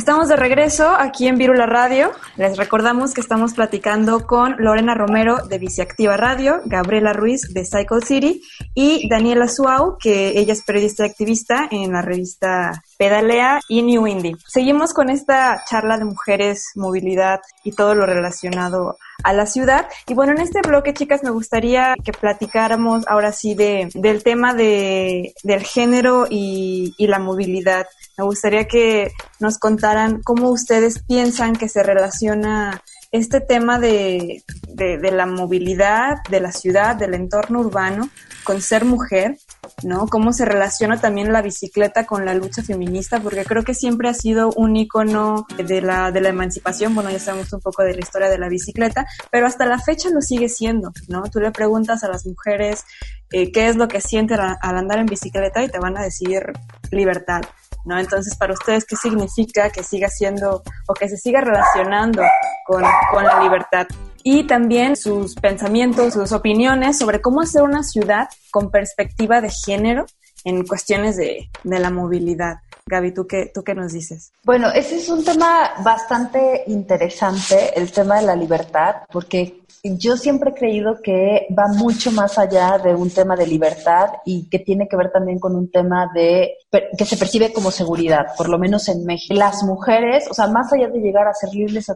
[0.08, 2.14] Estamos de regreso aquí en Virula Radio.
[2.38, 8.00] Les recordamos que estamos platicando con Lorena Romero de Biciactiva Radio, Gabriela Ruiz de Cycle
[8.06, 8.42] City
[8.74, 14.08] y Daniela Suau, que ella es periodista y activista en la revista Pedalea y New
[14.08, 14.38] Indie.
[14.48, 18.98] Seguimos con esta charla de mujeres, movilidad y todo lo relacionado
[19.28, 19.88] a la ciudad.
[20.08, 24.54] Y bueno, en este bloque, chicas, me gustaría que platicáramos ahora sí de, del tema
[24.54, 27.88] de, del género y, la movilidad.
[28.18, 35.12] Me gustaría que nos contaran cómo ustedes piensan que se relaciona este tema de, de,
[35.12, 38.10] la movilidad de la ciudad, del entorno urbano,
[38.46, 39.38] con ser mujer,
[39.84, 40.08] ¿no?
[40.08, 44.14] Cómo se relaciona también la bicicleta con la lucha feminista, porque creo que siempre ha
[44.14, 46.96] sido un icono de la, de la emancipación.
[46.96, 50.10] Bueno, ya sabemos un poco de la historia de la bicicleta, pero hasta la fecha
[50.10, 51.24] lo sigue siendo, ¿no?
[51.24, 52.86] Tú le preguntas a las mujeres
[53.32, 56.44] eh, qué es lo que sienten al andar en bicicleta y te van a decir
[56.92, 57.42] libertad.
[57.86, 57.98] ¿no?
[58.00, 62.22] Entonces, para ustedes, ¿qué significa que siga siendo o que se siga relacionando
[62.66, 63.88] con, con la libertad?
[64.30, 70.06] Y también sus pensamientos, sus opiniones sobre cómo hacer una ciudad con perspectiva de género
[70.44, 72.58] en cuestiones de, de la movilidad.
[72.88, 74.32] Gaby, ¿tú qué, ¿tú qué nos dices?
[74.44, 80.52] Bueno, ese es un tema bastante interesante, el tema de la libertad, porque yo siempre
[80.52, 84.88] he creído que va mucho más allá de un tema de libertad y que tiene
[84.88, 86.56] que ver también con un tema de
[86.98, 89.34] que se percibe como seguridad, por lo menos en México.
[89.36, 91.96] Las mujeres, o sea, más allá de llegar a ser libres a,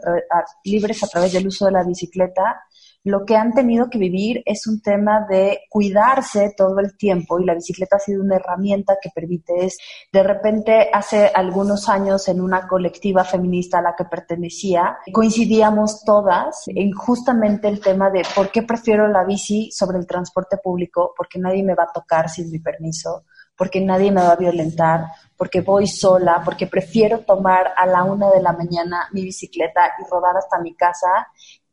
[0.64, 2.62] libres a través del uso de la bicicleta,
[3.04, 7.46] lo que han tenido que vivir es un tema de cuidarse todo el tiempo y
[7.46, 9.78] la bicicleta ha sido una herramienta que permite es,
[10.12, 16.64] de repente hace algunos años en una colectiva feminista a la que pertenecía, coincidíamos todas
[16.68, 21.40] en justamente el tema de por qué prefiero la bici sobre el transporte público, porque
[21.40, 23.24] nadie me va a tocar sin mi permiso,
[23.58, 28.30] porque nadie me va a violentar, porque voy sola, porque prefiero tomar a la una
[28.30, 31.08] de la mañana mi bicicleta y rodar hasta mi casa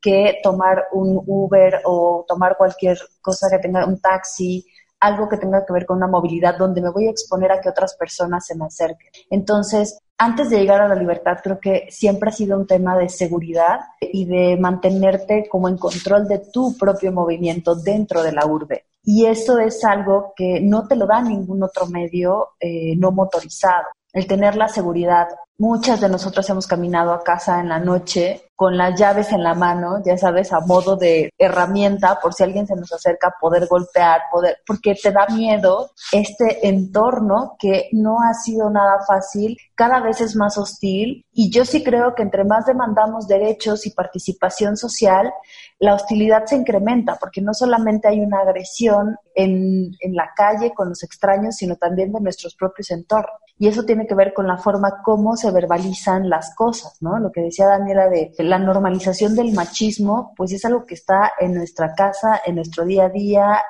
[0.00, 4.64] que tomar un Uber o tomar cualquier cosa que tenga un taxi,
[5.00, 7.68] algo que tenga que ver con una movilidad donde me voy a exponer a que
[7.68, 9.10] otras personas se me acerquen.
[9.30, 13.08] Entonces, antes de llegar a la libertad, creo que siempre ha sido un tema de
[13.08, 18.86] seguridad y de mantenerte como en control de tu propio movimiento dentro de la urbe.
[19.04, 23.86] Y eso es algo que no te lo da ningún otro medio eh, no motorizado
[24.12, 25.28] el tener la seguridad.
[25.58, 29.54] Muchas de nosotros hemos caminado a casa en la noche con las llaves en la
[29.54, 34.22] mano, ya sabes, a modo de herramienta por si alguien se nos acerca, poder golpear,
[34.32, 40.20] poder, porque te da miedo este entorno que no ha sido nada fácil, cada vez
[40.20, 45.32] es más hostil y yo sí creo que entre más demandamos derechos y participación social,
[45.78, 50.88] la hostilidad se incrementa porque no solamente hay una agresión en, en la calle con
[50.88, 53.38] los extraños, sino también de nuestros propios entornos.
[53.60, 57.18] Y eso tiene que ver con la forma como se verbalizan las cosas, ¿no?
[57.18, 61.54] Lo que decía Daniela de la normalización del machismo, pues es algo que está en
[61.54, 63.64] nuestra casa, en nuestro día a día,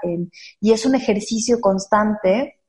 [0.60, 2.60] y es un ejercicio constante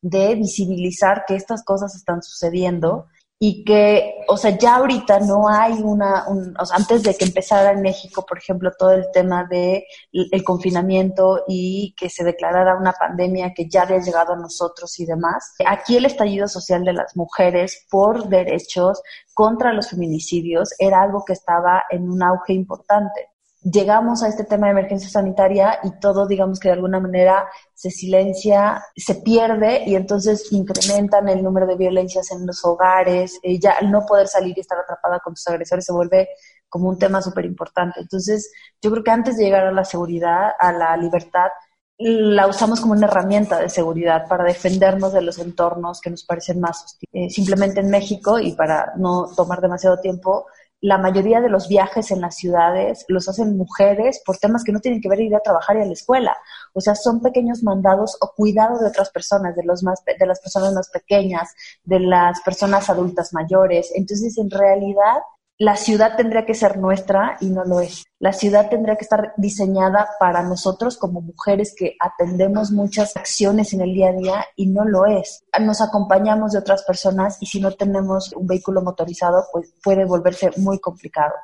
[0.00, 3.06] de visibilizar que estas cosas están sucediendo
[3.38, 6.24] y que, o sea, ya ahorita no hay una,
[6.58, 10.42] o sea, antes de que empezara en México, por ejemplo, todo el tema de el
[10.42, 15.54] confinamiento y que se declarara una pandemia que ya había llegado a nosotros y demás,
[15.66, 19.02] aquí el estallido social de las mujeres por derechos
[19.34, 23.35] contra los feminicidios era algo que estaba en un auge importante
[23.72, 27.90] llegamos a este tema de emergencia sanitaria y todo, digamos que de alguna manera se
[27.90, 33.72] silencia, se pierde y entonces incrementan el número de violencias en los hogares, eh, ya
[33.72, 36.28] al no poder salir y estar atrapada con tus agresores se vuelve
[36.68, 38.00] como un tema súper importante.
[38.00, 41.48] Entonces, yo creo que antes de llegar a la seguridad, a la libertad,
[41.98, 46.60] la usamos como una herramienta de seguridad para defendernos de los entornos que nos parecen
[46.60, 47.10] más hostiles.
[47.12, 50.46] Eh, simplemente en México, y para no tomar demasiado tiempo,
[50.80, 54.80] la mayoría de los viajes en las ciudades los hacen mujeres por temas que no
[54.80, 56.36] tienen que ver ir a trabajar y a la escuela.
[56.74, 60.40] O sea, son pequeños mandados o cuidado de otras personas, de, los más, de las
[60.40, 61.54] personas más pequeñas,
[61.84, 63.90] de las personas adultas mayores.
[63.94, 65.22] Entonces, en realidad,
[65.58, 68.04] la ciudad tendría que ser nuestra y no lo es.
[68.18, 73.82] La ciudad tendría que estar diseñada para nosotros como mujeres que atendemos muchas acciones en
[73.82, 75.44] el día a día y no lo es.
[75.60, 80.50] Nos acompañamos de otras personas y si no tenemos un vehículo motorizado, pues puede volverse
[80.56, 81.34] muy complicado.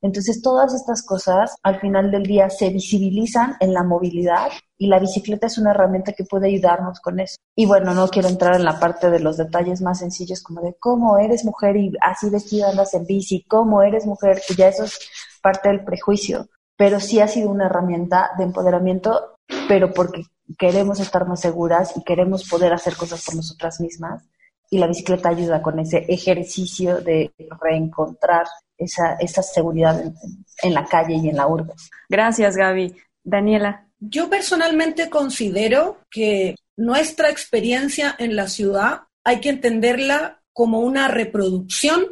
[0.00, 4.98] Entonces, todas estas cosas al final del día se visibilizan en la movilidad y la
[4.98, 7.36] bicicleta es una herramienta que puede ayudarnos con eso.
[7.54, 10.76] Y bueno, no quiero entrar en la parte de los detalles más sencillos como de
[10.80, 14.84] cómo eres mujer y así vestida andas en bici, cómo eres mujer, que ya eso
[14.84, 14.98] es
[15.42, 19.36] parte del prejuicio, pero sí ha sido una herramienta de empoderamiento,
[19.68, 20.22] pero porque
[20.58, 24.24] queremos estar más seguras y queremos poder hacer cosas por nosotras mismas.
[24.70, 28.46] Y la bicicleta ayuda con ese ejercicio de reencontrar
[28.78, 30.14] esa, esa seguridad en,
[30.62, 31.74] en la calle y en la urbe.
[32.08, 32.96] Gracias, Gaby.
[33.22, 33.86] Daniela.
[34.00, 42.06] Yo personalmente considero que nuestra experiencia en la ciudad hay que entenderla como una reproducción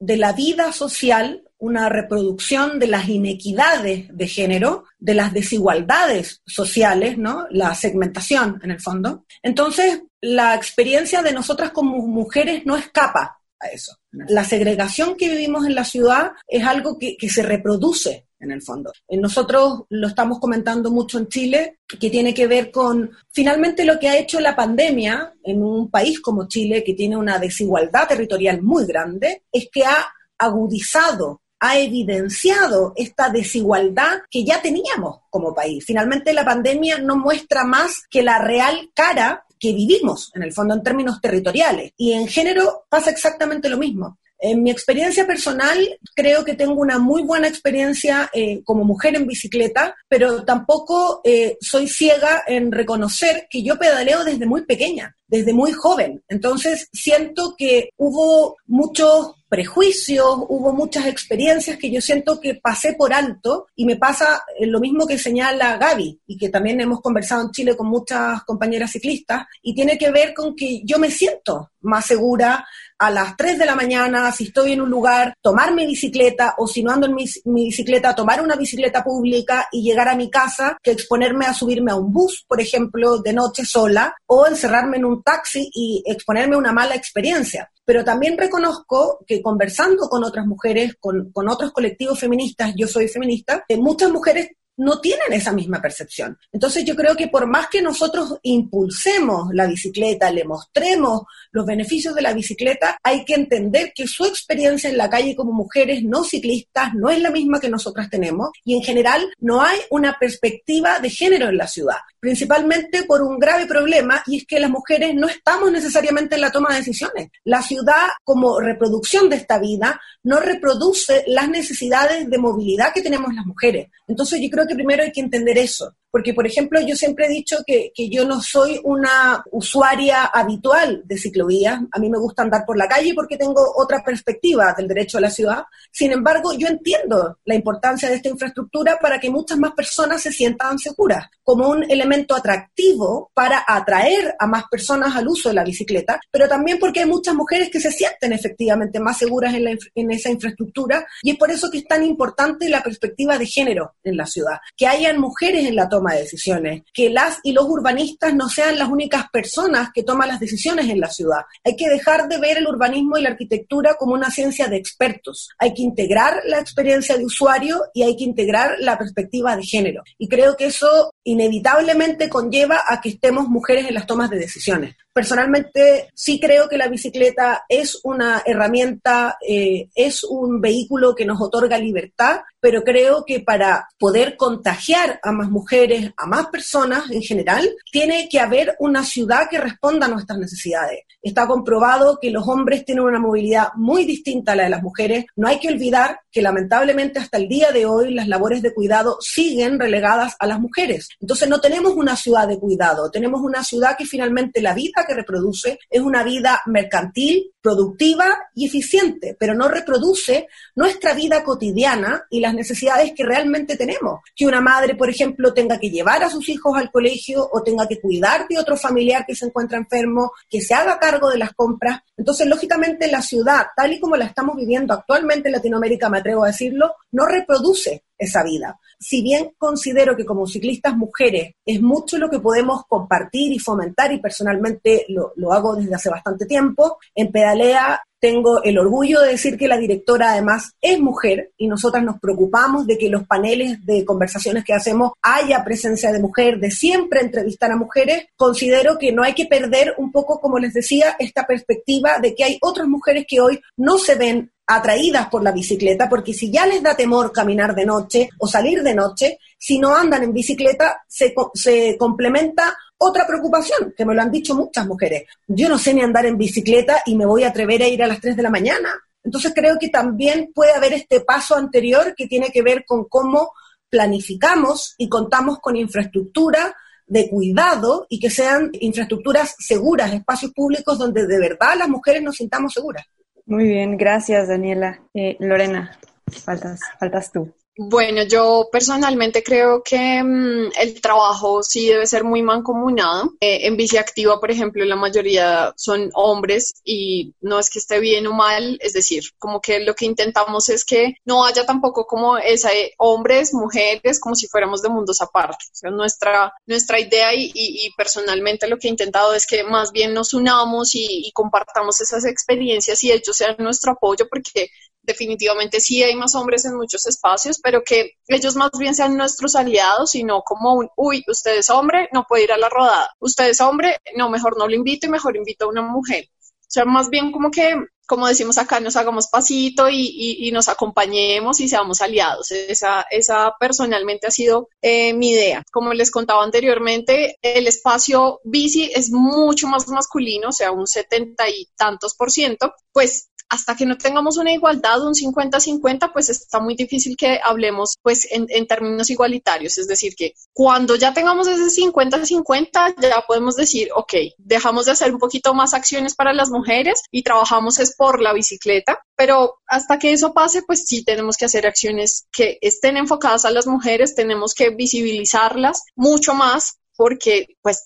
[0.00, 7.16] de la vida social, una reproducción de las inequidades de género, de las desigualdades sociales,
[7.16, 7.46] ¿no?
[7.50, 9.24] La segmentación, en el fondo.
[9.42, 13.96] Entonces, la experiencia de nosotras como mujeres no escapa a eso.
[14.12, 18.60] La segregación que vivimos en la ciudad es algo que, que se reproduce en el
[18.60, 18.92] fondo.
[19.08, 23.98] Eh, nosotros lo estamos comentando mucho en Chile, que tiene que ver con finalmente lo
[23.98, 28.60] que ha hecho la pandemia en un país como Chile, que tiene una desigualdad territorial
[28.60, 30.06] muy grande, es que ha
[30.38, 35.84] agudizado ha evidenciado esta desigualdad que ya teníamos como país.
[35.86, 40.74] Finalmente la pandemia no muestra más que la real cara que vivimos, en el fondo,
[40.74, 41.92] en términos territoriales.
[41.96, 44.18] Y en género pasa exactamente lo mismo.
[44.38, 45.78] En mi experiencia personal,
[46.14, 51.56] creo que tengo una muy buena experiencia eh, como mujer en bicicleta, pero tampoco eh,
[51.62, 56.22] soy ciega en reconocer que yo pedaleo desde muy pequeña, desde muy joven.
[56.28, 63.12] Entonces, siento que hubo muchos prejuicios, hubo muchas experiencias que yo siento que pasé por
[63.12, 67.42] alto y me pasa eh, lo mismo que señala Gaby y que también hemos conversado
[67.42, 71.70] en Chile con muchas compañeras ciclistas y tiene que ver con que yo me siento
[71.82, 72.66] más segura
[72.98, 76.66] a las 3 de la mañana, si estoy en un lugar, tomar mi bicicleta o
[76.66, 80.78] si no ando en mi, bicicleta, tomar una bicicleta pública y llegar a mi casa
[80.82, 85.04] que exponerme a subirme a un bus, por ejemplo, de noche sola o encerrarme en
[85.04, 87.70] un taxi y exponerme a una mala experiencia.
[87.84, 93.08] Pero también reconozco que conversando con otras mujeres, con, con otros colectivos feministas, yo soy
[93.08, 96.38] feminista, eh, muchas mujeres no tienen esa misma percepción.
[96.52, 101.22] Entonces yo creo que por más que nosotros impulsemos la bicicleta, le mostremos
[101.52, 105.52] los beneficios de la bicicleta, hay que entender que su experiencia en la calle como
[105.52, 109.78] mujeres no ciclistas no es la misma que nosotras tenemos y en general no hay
[109.90, 114.60] una perspectiva de género en la ciudad, principalmente por un grave problema y es que
[114.60, 117.28] las mujeres no estamos necesariamente en la toma de decisiones.
[117.44, 123.32] La ciudad como reproducción de esta vida no reproduce las necesidades de movilidad que tenemos
[123.34, 123.88] las mujeres.
[124.08, 125.94] Entonces yo creo que primero hay que entender eso.
[126.14, 131.02] Porque, por ejemplo, yo siempre he dicho que, que, yo no soy una usuaria habitual
[131.04, 131.80] de ciclovías.
[131.90, 135.22] A mí me gusta andar por la calle porque tengo otra perspectiva del derecho a
[135.22, 135.64] la ciudad.
[135.90, 140.30] Sin embargo, yo entiendo la importancia de esta infraestructura para que muchas más personas se
[140.30, 145.64] sientan seguras, como un elemento atractivo para atraer a más personas al uso de la
[145.64, 149.76] bicicleta, pero también porque hay muchas mujeres que se sienten efectivamente más seguras en, la,
[149.96, 153.96] en esa infraestructura y es por eso que es tan importante la perspectiva de género
[154.04, 157.64] en la ciudad, que hayan mujeres en la toma de decisiones, que las y los
[157.66, 161.42] urbanistas no sean las únicas personas que toman las decisiones en la ciudad.
[161.64, 165.48] Hay que dejar de ver el urbanismo y la arquitectura como una ciencia de expertos.
[165.58, 170.02] Hay que integrar la experiencia de usuario y hay que integrar la perspectiva de género.
[170.18, 174.96] Y creo que eso inevitablemente conlleva a que estemos mujeres en las tomas de decisiones.
[175.14, 181.40] Personalmente sí creo que la bicicleta es una herramienta, eh, es un vehículo que nos
[181.40, 187.22] otorga libertad, pero creo que para poder contagiar a más mujeres, a más personas en
[187.22, 191.02] general, tiene que haber una ciudad que responda a nuestras necesidades.
[191.22, 195.26] Está comprobado que los hombres tienen una movilidad muy distinta a la de las mujeres.
[195.36, 199.18] No hay que olvidar que lamentablemente hasta el día de hoy las labores de cuidado
[199.20, 201.08] siguen relegadas a las mujeres.
[201.20, 205.14] Entonces no tenemos una ciudad de cuidado, tenemos una ciudad que finalmente la vida que
[205.14, 212.40] reproduce es una vida mercantil, productiva y eficiente, pero no reproduce nuestra vida cotidiana y
[212.40, 214.20] las necesidades que realmente tenemos.
[214.36, 217.88] Que una madre, por ejemplo, tenga que llevar a sus hijos al colegio o tenga
[217.88, 221.54] que cuidar de otro familiar que se encuentra enfermo, que se haga cargo de las
[221.54, 222.00] compras.
[222.16, 226.44] Entonces, lógicamente, la ciudad, tal y como la estamos viviendo actualmente en Latinoamérica, me atrevo
[226.44, 228.78] a decirlo, no reproduce esa vida.
[228.98, 234.12] Si bien considero que como ciclistas mujeres es mucho lo que podemos compartir y fomentar,
[234.12, 239.32] y personalmente lo, lo hago desde hace bastante tiempo, en Pedalea tengo el orgullo de
[239.32, 243.84] decir que la directora además es mujer y nosotras nos preocupamos de que los paneles
[243.84, 248.24] de conversaciones que hacemos haya presencia de mujer, de siempre entrevistar a mujeres.
[248.34, 252.44] Considero que no hay que perder un poco, como les decía, esta perspectiva de que
[252.44, 256.64] hay otras mujeres que hoy no se ven atraídas por la bicicleta, porque si ya
[256.64, 261.04] les da temor caminar de noche o salir de noche, si no andan en bicicleta,
[261.06, 265.24] se, se complementa otra preocupación, que me lo han dicho muchas mujeres.
[265.46, 268.06] Yo no sé ni andar en bicicleta y me voy a atrever a ir a
[268.06, 268.90] las 3 de la mañana.
[269.22, 273.52] Entonces creo que también puede haber este paso anterior que tiene que ver con cómo
[273.88, 276.74] planificamos y contamos con infraestructura
[277.06, 282.36] de cuidado y que sean infraestructuras seguras, espacios públicos donde de verdad las mujeres nos
[282.36, 283.06] sintamos seguras.
[283.46, 285.02] Muy bien, gracias Daniela.
[285.12, 285.98] Eh, Lorena,
[286.44, 287.52] faltas, faltas tú.
[287.76, 293.32] Bueno, yo personalmente creo que mm, el trabajo sí debe ser muy mancomunado.
[293.40, 297.98] Eh, en Bici Activa, por ejemplo, la mayoría son hombres y no es que esté
[297.98, 302.06] bien o mal, es decir, como que lo que intentamos es que no haya tampoco
[302.06, 305.64] como esa eh, hombres, mujeres, como si fuéramos de mundos aparte.
[305.72, 309.90] O sea, nuestra, nuestra idea y, y, personalmente lo que he intentado es que más
[309.90, 314.68] bien nos unamos y, y compartamos esas experiencias y ellos sean nuestro apoyo porque
[315.04, 319.54] definitivamente sí hay más hombres en muchos espacios, pero que ellos más bien sean nuestros
[319.54, 323.10] aliados y no como un, uy, usted es hombre, no puede ir a la rodada,
[323.20, 326.28] usted es hombre, no, mejor no lo invito y mejor invito a una mujer.
[326.64, 327.72] O sea, más bien como que,
[328.06, 332.50] como decimos acá, nos hagamos pasito y, nos acompañemos y seamos aliados.
[332.50, 335.62] Esa, esa personalmente ha sido eh, mi idea.
[335.70, 341.48] Como les contaba anteriormente, el espacio bici es mucho más masculino, o sea, un setenta
[341.48, 346.60] y tantos por ciento, pues hasta que no tengamos una igualdad, un 50-50, pues está
[346.60, 349.78] muy difícil que hablemos pues en, términos igualitarios.
[349.78, 355.12] Es decir, que cuando ya tengamos ese 50-50, ya podemos decir, ok, dejamos de hacer
[355.12, 359.98] un poquito más acciones para las mujeres y trabajamos es por la bicicleta, pero hasta
[359.98, 364.14] que eso pase, pues sí tenemos que hacer acciones que estén enfocadas a las mujeres,
[364.14, 367.84] tenemos que visibilizarlas mucho más porque pues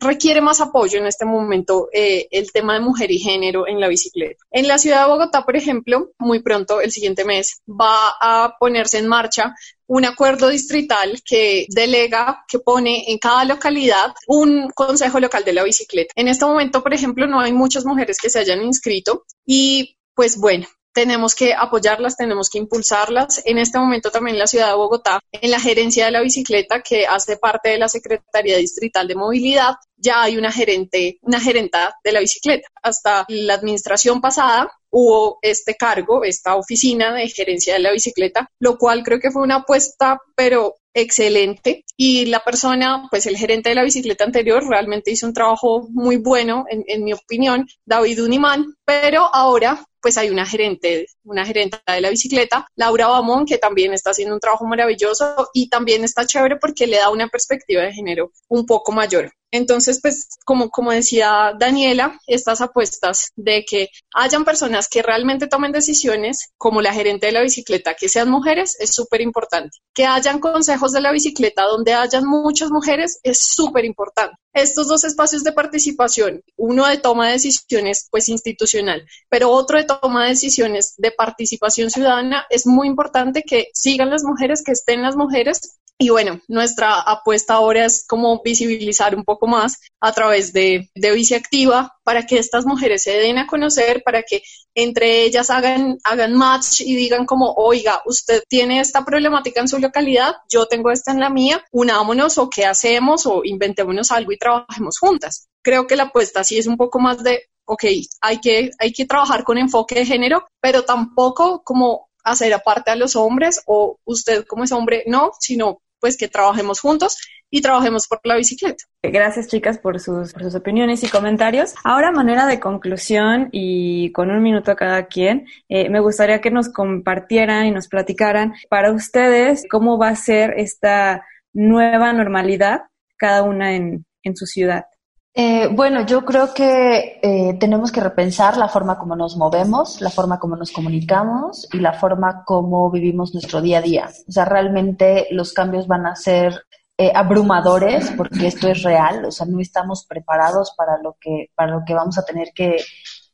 [0.00, 3.88] requiere más apoyo en este momento eh, el tema de mujer y género en la
[3.88, 4.44] bicicleta.
[4.50, 8.98] En la ciudad de Bogotá, por ejemplo, muy pronto, el siguiente mes, va a ponerse
[8.98, 9.54] en marcha
[9.86, 15.64] un acuerdo distrital que delega, que pone en cada localidad un consejo local de la
[15.64, 16.12] bicicleta.
[16.14, 20.38] En este momento, por ejemplo, no hay muchas mujeres que se hayan inscrito y pues
[20.38, 23.42] bueno, tenemos que apoyarlas, tenemos que impulsarlas.
[23.44, 27.06] En este momento también la ciudad de Bogotá, en la gerencia de la bicicleta, que
[27.06, 32.12] hace parte de la Secretaría Distrital de Movilidad, ya hay una gerente, una gerenta de
[32.12, 32.68] la bicicleta.
[32.82, 38.76] Hasta la administración pasada hubo este cargo, esta oficina de gerencia de la bicicleta, lo
[38.76, 43.76] cual creo que fue una apuesta, pero excelente y la persona, pues el gerente de
[43.76, 48.74] la bicicleta anterior realmente hizo un trabajo muy bueno, en, en mi opinión, David Unimán,
[48.84, 53.92] pero ahora pues hay una gerente, una gerente de la bicicleta, Laura Bamón, que también
[53.92, 57.92] está haciendo un trabajo maravilloso y también está chévere porque le da una perspectiva de
[57.92, 59.32] género un poco mayor.
[59.52, 66.50] Entonces, pues, como, decía Daniela, estas apuestas de que hayan personas que realmente tomen decisiones,
[66.56, 69.78] como la gerente de la bicicleta, que sean mujeres, es súper importante.
[69.94, 74.36] Que hayan consejos de la bicicleta donde hayan muchas mujeres, es súper importante.
[74.52, 79.84] Estos dos espacios de participación, uno de toma de decisiones, pues institucional, pero otro de
[79.84, 85.02] toma de decisiones de participación ciudadana, es muy importante que sigan las mujeres, que estén
[85.02, 90.50] las mujeres y bueno, nuestra apuesta ahora es como visibilizar un poco más a través
[90.54, 94.42] de, de Bici Activa para que estas mujeres se den a conocer, para que
[94.74, 99.78] entre ellas hagan, hagan match y digan como, oiga, usted tiene esta problemática en su
[99.78, 104.38] localidad, yo tengo esta en la mía, unámonos o qué hacemos o inventémonos algo y
[104.38, 105.48] trabajemos juntas.
[105.62, 107.84] Creo que la apuesta sí es un poco más de, ok,
[108.22, 112.96] hay que, hay que trabajar con enfoque de género, pero tampoco como hacer aparte a
[112.96, 117.18] los hombres o usted como es hombre, no, sino pues que trabajemos juntos
[117.50, 118.84] y trabajemos por la bicicleta.
[119.02, 121.74] Gracias chicas por sus, sus opiniones y comentarios.
[121.84, 126.50] Ahora, manera de conclusión y con un minuto a cada quien, eh, me gustaría que
[126.50, 132.82] nos compartieran y nos platicaran para ustedes cómo va a ser esta nueva normalidad
[133.16, 134.84] cada una en, en su ciudad.
[135.32, 140.10] Eh, bueno, yo creo que eh, tenemos que repensar la forma como nos movemos, la
[140.10, 144.10] forma como nos comunicamos y la forma como vivimos nuestro día a día.
[144.28, 146.64] O sea, realmente los cambios van a ser
[146.98, 151.72] eh, abrumadores porque esto es real, o sea, no estamos preparados para lo que, para
[151.72, 152.78] lo que vamos a tener que,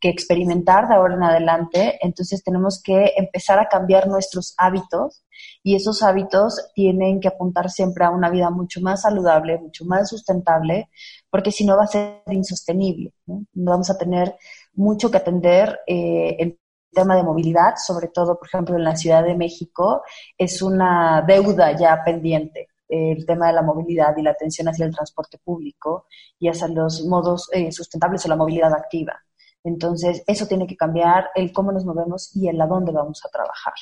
[0.01, 1.99] que experimentar de ahora en adelante.
[2.03, 5.25] Entonces tenemos que empezar a cambiar nuestros hábitos
[5.63, 10.09] y esos hábitos tienen que apuntar siempre a una vida mucho más saludable, mucho más
[10.09, 10.89] sustentable,
[11.37, 13.13] porque si no va a ser insostenible.
[13.27, 13.45] ¿no?
[13.53, 14.37] Vamos a tener
[14.73, 16.59] mucho que atender eh, el
[16.91, 20.03] tema de movilidad, sobre todo, por ejemplo, en la Ciudad de México,
[20.39, 24.95] es una deuda ya pendiente el tema de la movilidad y la atención hacia el
[24.95, 26.07] transporte público
[26.39, 29.23] y hacia los modos eh, sustentables o la movilidad activa.
[29.63, 33.29] Entonces, eso tiene que cambiar el cómo nos movemos y el a dónde vamos a
[33.29, 33.75] trabajar,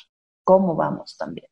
[0.42, 1.46] cómo vamos también.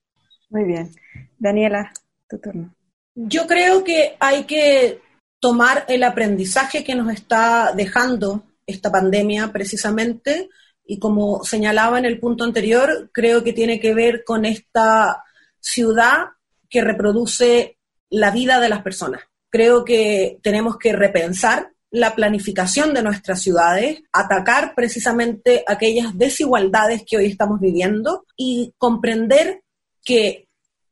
[0.51, 0.91] Muy bien.
[1.39, 1.93] Daniela,
[2.29, 2.75] tu turno.
[3.15, 5.01] Yo creo que hay que
[5.43, 10.49] tomar el aprendizaje que nos está dejando esta pandemia precisamente
[10.87, 15.25] y como señalaba en el punto anterior, creo que tiene que ver con esta
[15.59, 16.27] ciudad
[16.71, 17.77] que reproduce
[18.09, 19.23] la vida de las personas.
[19.51, 27.17] Creo que tenemos que repensar la planificación de nuestras ciudades, atacar precisamente aquellas desigualdades que
[27.17, 29.65] hoy estamos viviendo y comprender
[30.05, 30.47] que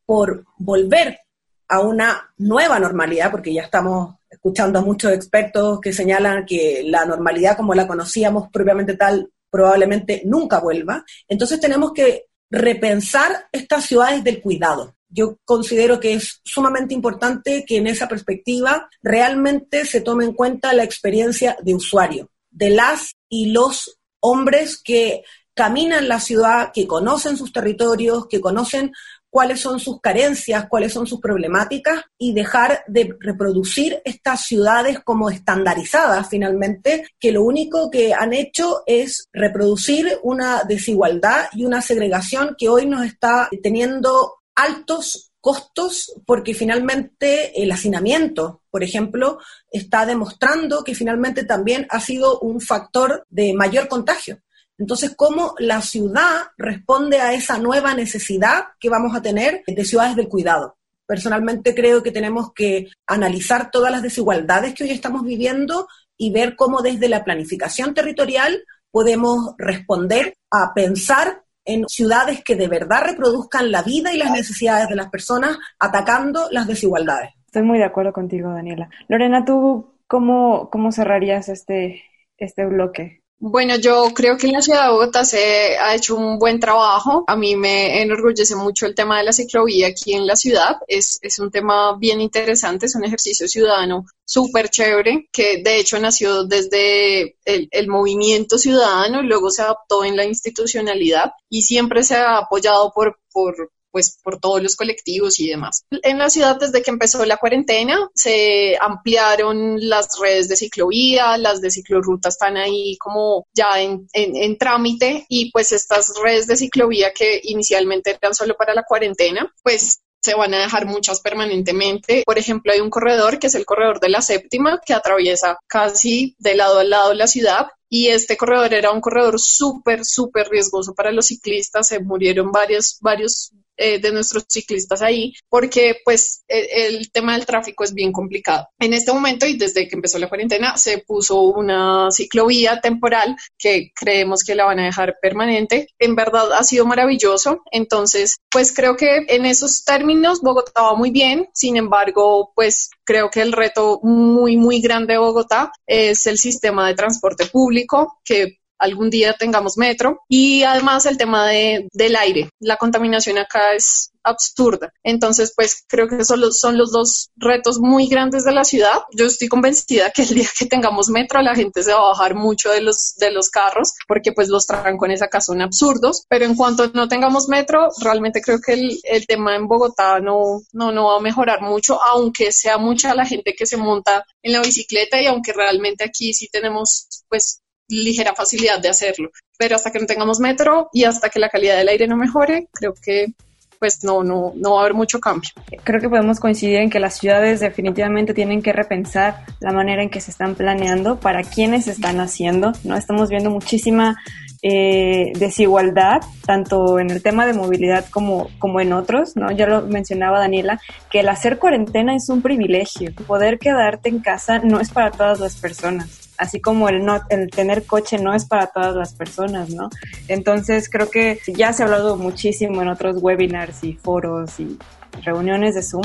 [0.05, 1.21] por volver
[1.69, 7.05] a una nueva normalidad, porque ya estamos escuchando a muchos expertos que señalan que la
[7.05, 14.25] normalidad como la conocíamos propiamente tal probablemente nunca vuelva, entonces tenemos que repensar estas ciudades
[14.25, 14.95] del cuidado.
[15.11, 20.73] Yo considero que es sumamente importante que en esa perspectiva realmente se tome en cuenta
[20.73, 25.23] la experiencia de usuario, de las y los hombres que
[25.53, 28.93] caminan la ciudad, que conocen sus territorios, que conocen
[29.31, 35.31] cuáles son sus carencias, cuáles son sus problemáticas y dejar de reproducir estas ciudades como
[35.31, 42.57] estandarizadas finalmente, que lo único que han hecho es reproducir una desigualdad y una segregación
[42.59, 49.39] que hoy nos está teniendo altos costos porque finalmente el hacinamiento, por ejemplo,
[49.71, 54.41] está demostrando que finalmente también ha sido un factor de mayor contagio.
[54.81, 60.17] Entonces, ¿cómo la ciudad responde a esa nueva necesidad que vamos a tener de ciudades
[60.17, 60.79] del cuidado?
[61.07, 66.57] Personalmente creo que tenemos que analizar todas las desigualdades que hoy estamos viviendo y ver
[66.57, 73.71] cómo desde la planificación territorial podemos responder a pensar en ciudades que de verdad reproduzcan
[73.71, 77.31] la vida y las necesidades de las personas, atacando las desigualdades.
[77.45, 78.89] Estoy muy de acuerdo contigo, Daniela.
[79.09, 82.03] Lorena, ¿tú cómo, cómo cerrarías este,
[82.39, 83.20] este bloque?
[83.43, 87.25] Bueno, yo creo que en la ciudad de Bogotá se ha hecho un buen trabajo.
[87.27, 90.77] A mí me enorgullece mucho el tema de la ciclovía aquí en la ciudad.
[90.87, 95.99] Es, es un tema bien interesante, es un ejercicio ciudadano súper chévere, que de hecho
[95.99, 102.17] nació desde el, el, movimiento ciudadano luego se adaptó en la institucionalidad y siempre se
[102.17, 105.85] ha apoyado por, por, pues por todos los colectivos y demás.
[105.91, 111.61] En la ciudad, desde que empezó la cuarentena, se ampliaron las redes de ciclovía, las
[111.61, 116.57] de ciclorruta están ahí como ya en, en, en trámite y pues estas redes de
[116.57, 122.23] ciclovía que inicialmente eran solo para la cuarentena, pues se van a dejar muchas permanentemente.
[122.27, 126.37] Por ejemplo, hay un corredor que es el corredor de la séptima que atraviesa casi
[126.39, 130.95] de lado a lado la ciudad y este corredor era un corredor súper, súper riesgoso
[130.95, 131.89] para los ciclistas.
[131.89, 133.53] Se murieron varios, varios
[133.83, 138.69] eh, de nuestros ciclistas ahí, porque pues e, el, tema del tráfico es bien complicado.
[138.79, 143.91] En este momento y desde que empezó la cuarentena se puso una ciclovía temporal que
[143.95, 145.89] creemos que la van a dejar permanente.
[145.99, 147.63] En verdad ha sido maravilloso.
[147.73, 151.49] Entonces, pues creo que en esos términos Bogotá va muy bien.
[151.55, 156.87] Sin embargo, pues creo que el reto muy, muy grande de Bogotá es el sistema
[156.87, 160.21] de transporte público que algún día tengamos metro.
[160.29, 162.51] Y además el tema de, del aire.
[162.59, 164.93] La contaminación acá es absurda.
[165.03, 169.01] Entonces, pues creo que son los, son los dos retos muy grandes de la ciudad.
[169.17, 172.35] Yo estoy convencida que el día que tengamos metro la gente se va a bajar
[172.35, 176.25] mucho de los, de los carros porque pues los trancones acá son absurdos.
[176.29, 180.63] Pero en cuanto no tengamos metro, realmente creo que el, el tema en Bogotá no,
[180.73, 184.53] no, no va a mejorar mucho, aunque sea mucha la gente que se monta en
[184.53, 189.31] la bicicleta y aunque realmente aquí sí tenemos pues ligera facilidad de hacerlo.
[189.59, 192.69] Pero hasta que no tengamos metro y hasta que la calidad del aire no mejore,
[192.73, 193.35] creo que
[193.81, 195.49] pues no, no, no va a haber mucho cambio.
[195.85, 200.11] Creo que podemos coincidir en que las ciudades definitivamente tienen que repensar la manera en
[200.11, 202.95] que se están planeando, para quienes están haciendo, ¿no?
[202.95, 204.19] Estamos viendo muchísima
[204.63, 209.51] eh, desigualdad, tanto en el tema de movilidad como, como en otros, ¿no?
[209.51, 210.79] Ya lo mencionaba Daniela,
[211.11, 213.15] que el hacer cuarentena es un privilegio.
[213.27, 217.51] Poder quedarte en casa no es para todas las personas así como el, no, el
[217.51, 219.91] tener coche no es para todas las personas, ¿no?
[220.27, 224.79] Entonces creo que ya se ha hablado muchísimo en otros webinars y foros y
[225.23, 226.05] reuniones de Zoom,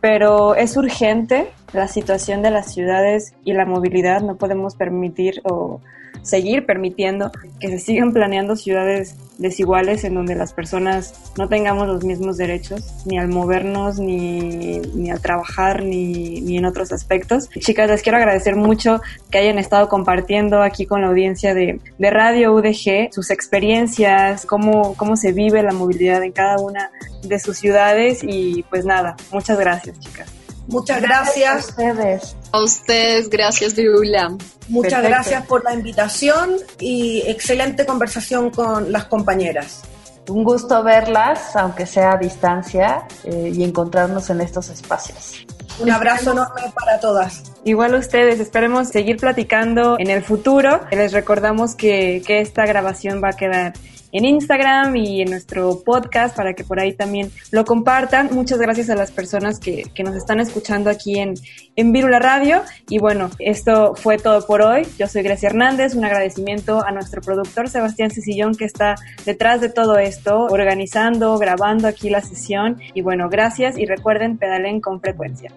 [0.00, 4.20] pero es urgente la situación de las ciudades y la movilidad.
[4.20, 5.80] No podemos permitir o
[6.22, 12.04] seguir permitiendo que se sigan planeando ciudades desiguales en donde las personas no tengamos los
[12.04, 17.48] mismos derechos, ni al movernos, ni, ni al trabajar, ni, ni en otros aspectos.
[17.58, 19.00] Chicas, les quiero agradecer mucho
[19.30, 24.94] que hayan estado compartiendo aquí con la audiencia de, de Radio UDG sus experiencias, cómo,
[24.96, 26.90] cómo se vive la movilidad en cada una
[27.22, 30.39] de sus ciudades y pues nada, muchas gracias chicas.
[30.66, 31.52] Muchas gracias.
[31.52, 32.36] A ustedes.
[32.52, 34.36] A ustedes, gracias, Virula.
[34.68, 39.82] Muchas gracias por la invitación y excelente conversación con las compañeras.
[40.28, 45.44] Un gusto verlas, aunque sea a distancia, eh, y encontrarnos en estos espacios.
[45.80, 47.42] Un abrazo enorme para todas.
[47.64, 50.80] Igual ustedes, esperemos seguir platicando en el futuro.
[50.92, 53.72] Les recordamos que, que esta grabación va a quedar
[54.12, 58.30] en Instagram y en nuestro podcast para que por ahí también lo compartan.
[58.32, 61.34] Muchas gracias a las personas que, que nos están escuchando aquí en,
[61.76, 62.62] en Virula Radio.
[62.88, 64.86] Y bueno, esto fue todo por hoy.
[64.98, 65.94] Yo soy Grecia Hernández.
[65.94, 68.94] Un agradecimiento a nuestro productor Sebastián Cecillón que está
[69.24, 72.80] detrás de todo esto, organizando, grabando aquí la sesión.
[72.94, 75.50] Y bueno, gracias y recuerden, pedalen con frecuencia.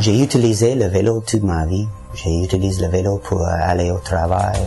[0.00, 1.88] J'ai utilisé le vélo toute ma vie.
[2.14, 4.60] J'ai utilisé le vélo pour aller au travail.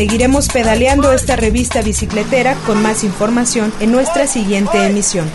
[0.00, 5.30] Seguiremos pedaleando esta revista bicicletera con más información en nuestra siguiente emisión.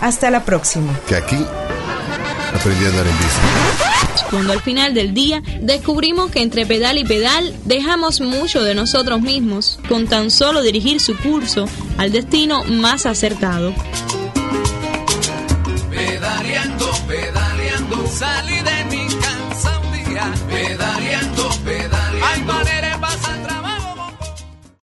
[0.00, 0.98] Hasta la próxima.
[1.06, 1.36] Que aquí
[2.52, 4.26] aprendí a andar en bici.
[4.28, 9.20] Cuando al final del día descubrimos que entre pedal y pedal dejamos mucho de nosotros
[9.20, 13.72] mismos con tan solo dirigir su curso al destino más acertado.
[15.90, 18.73] Pedaleando, pedaleando, salí de mi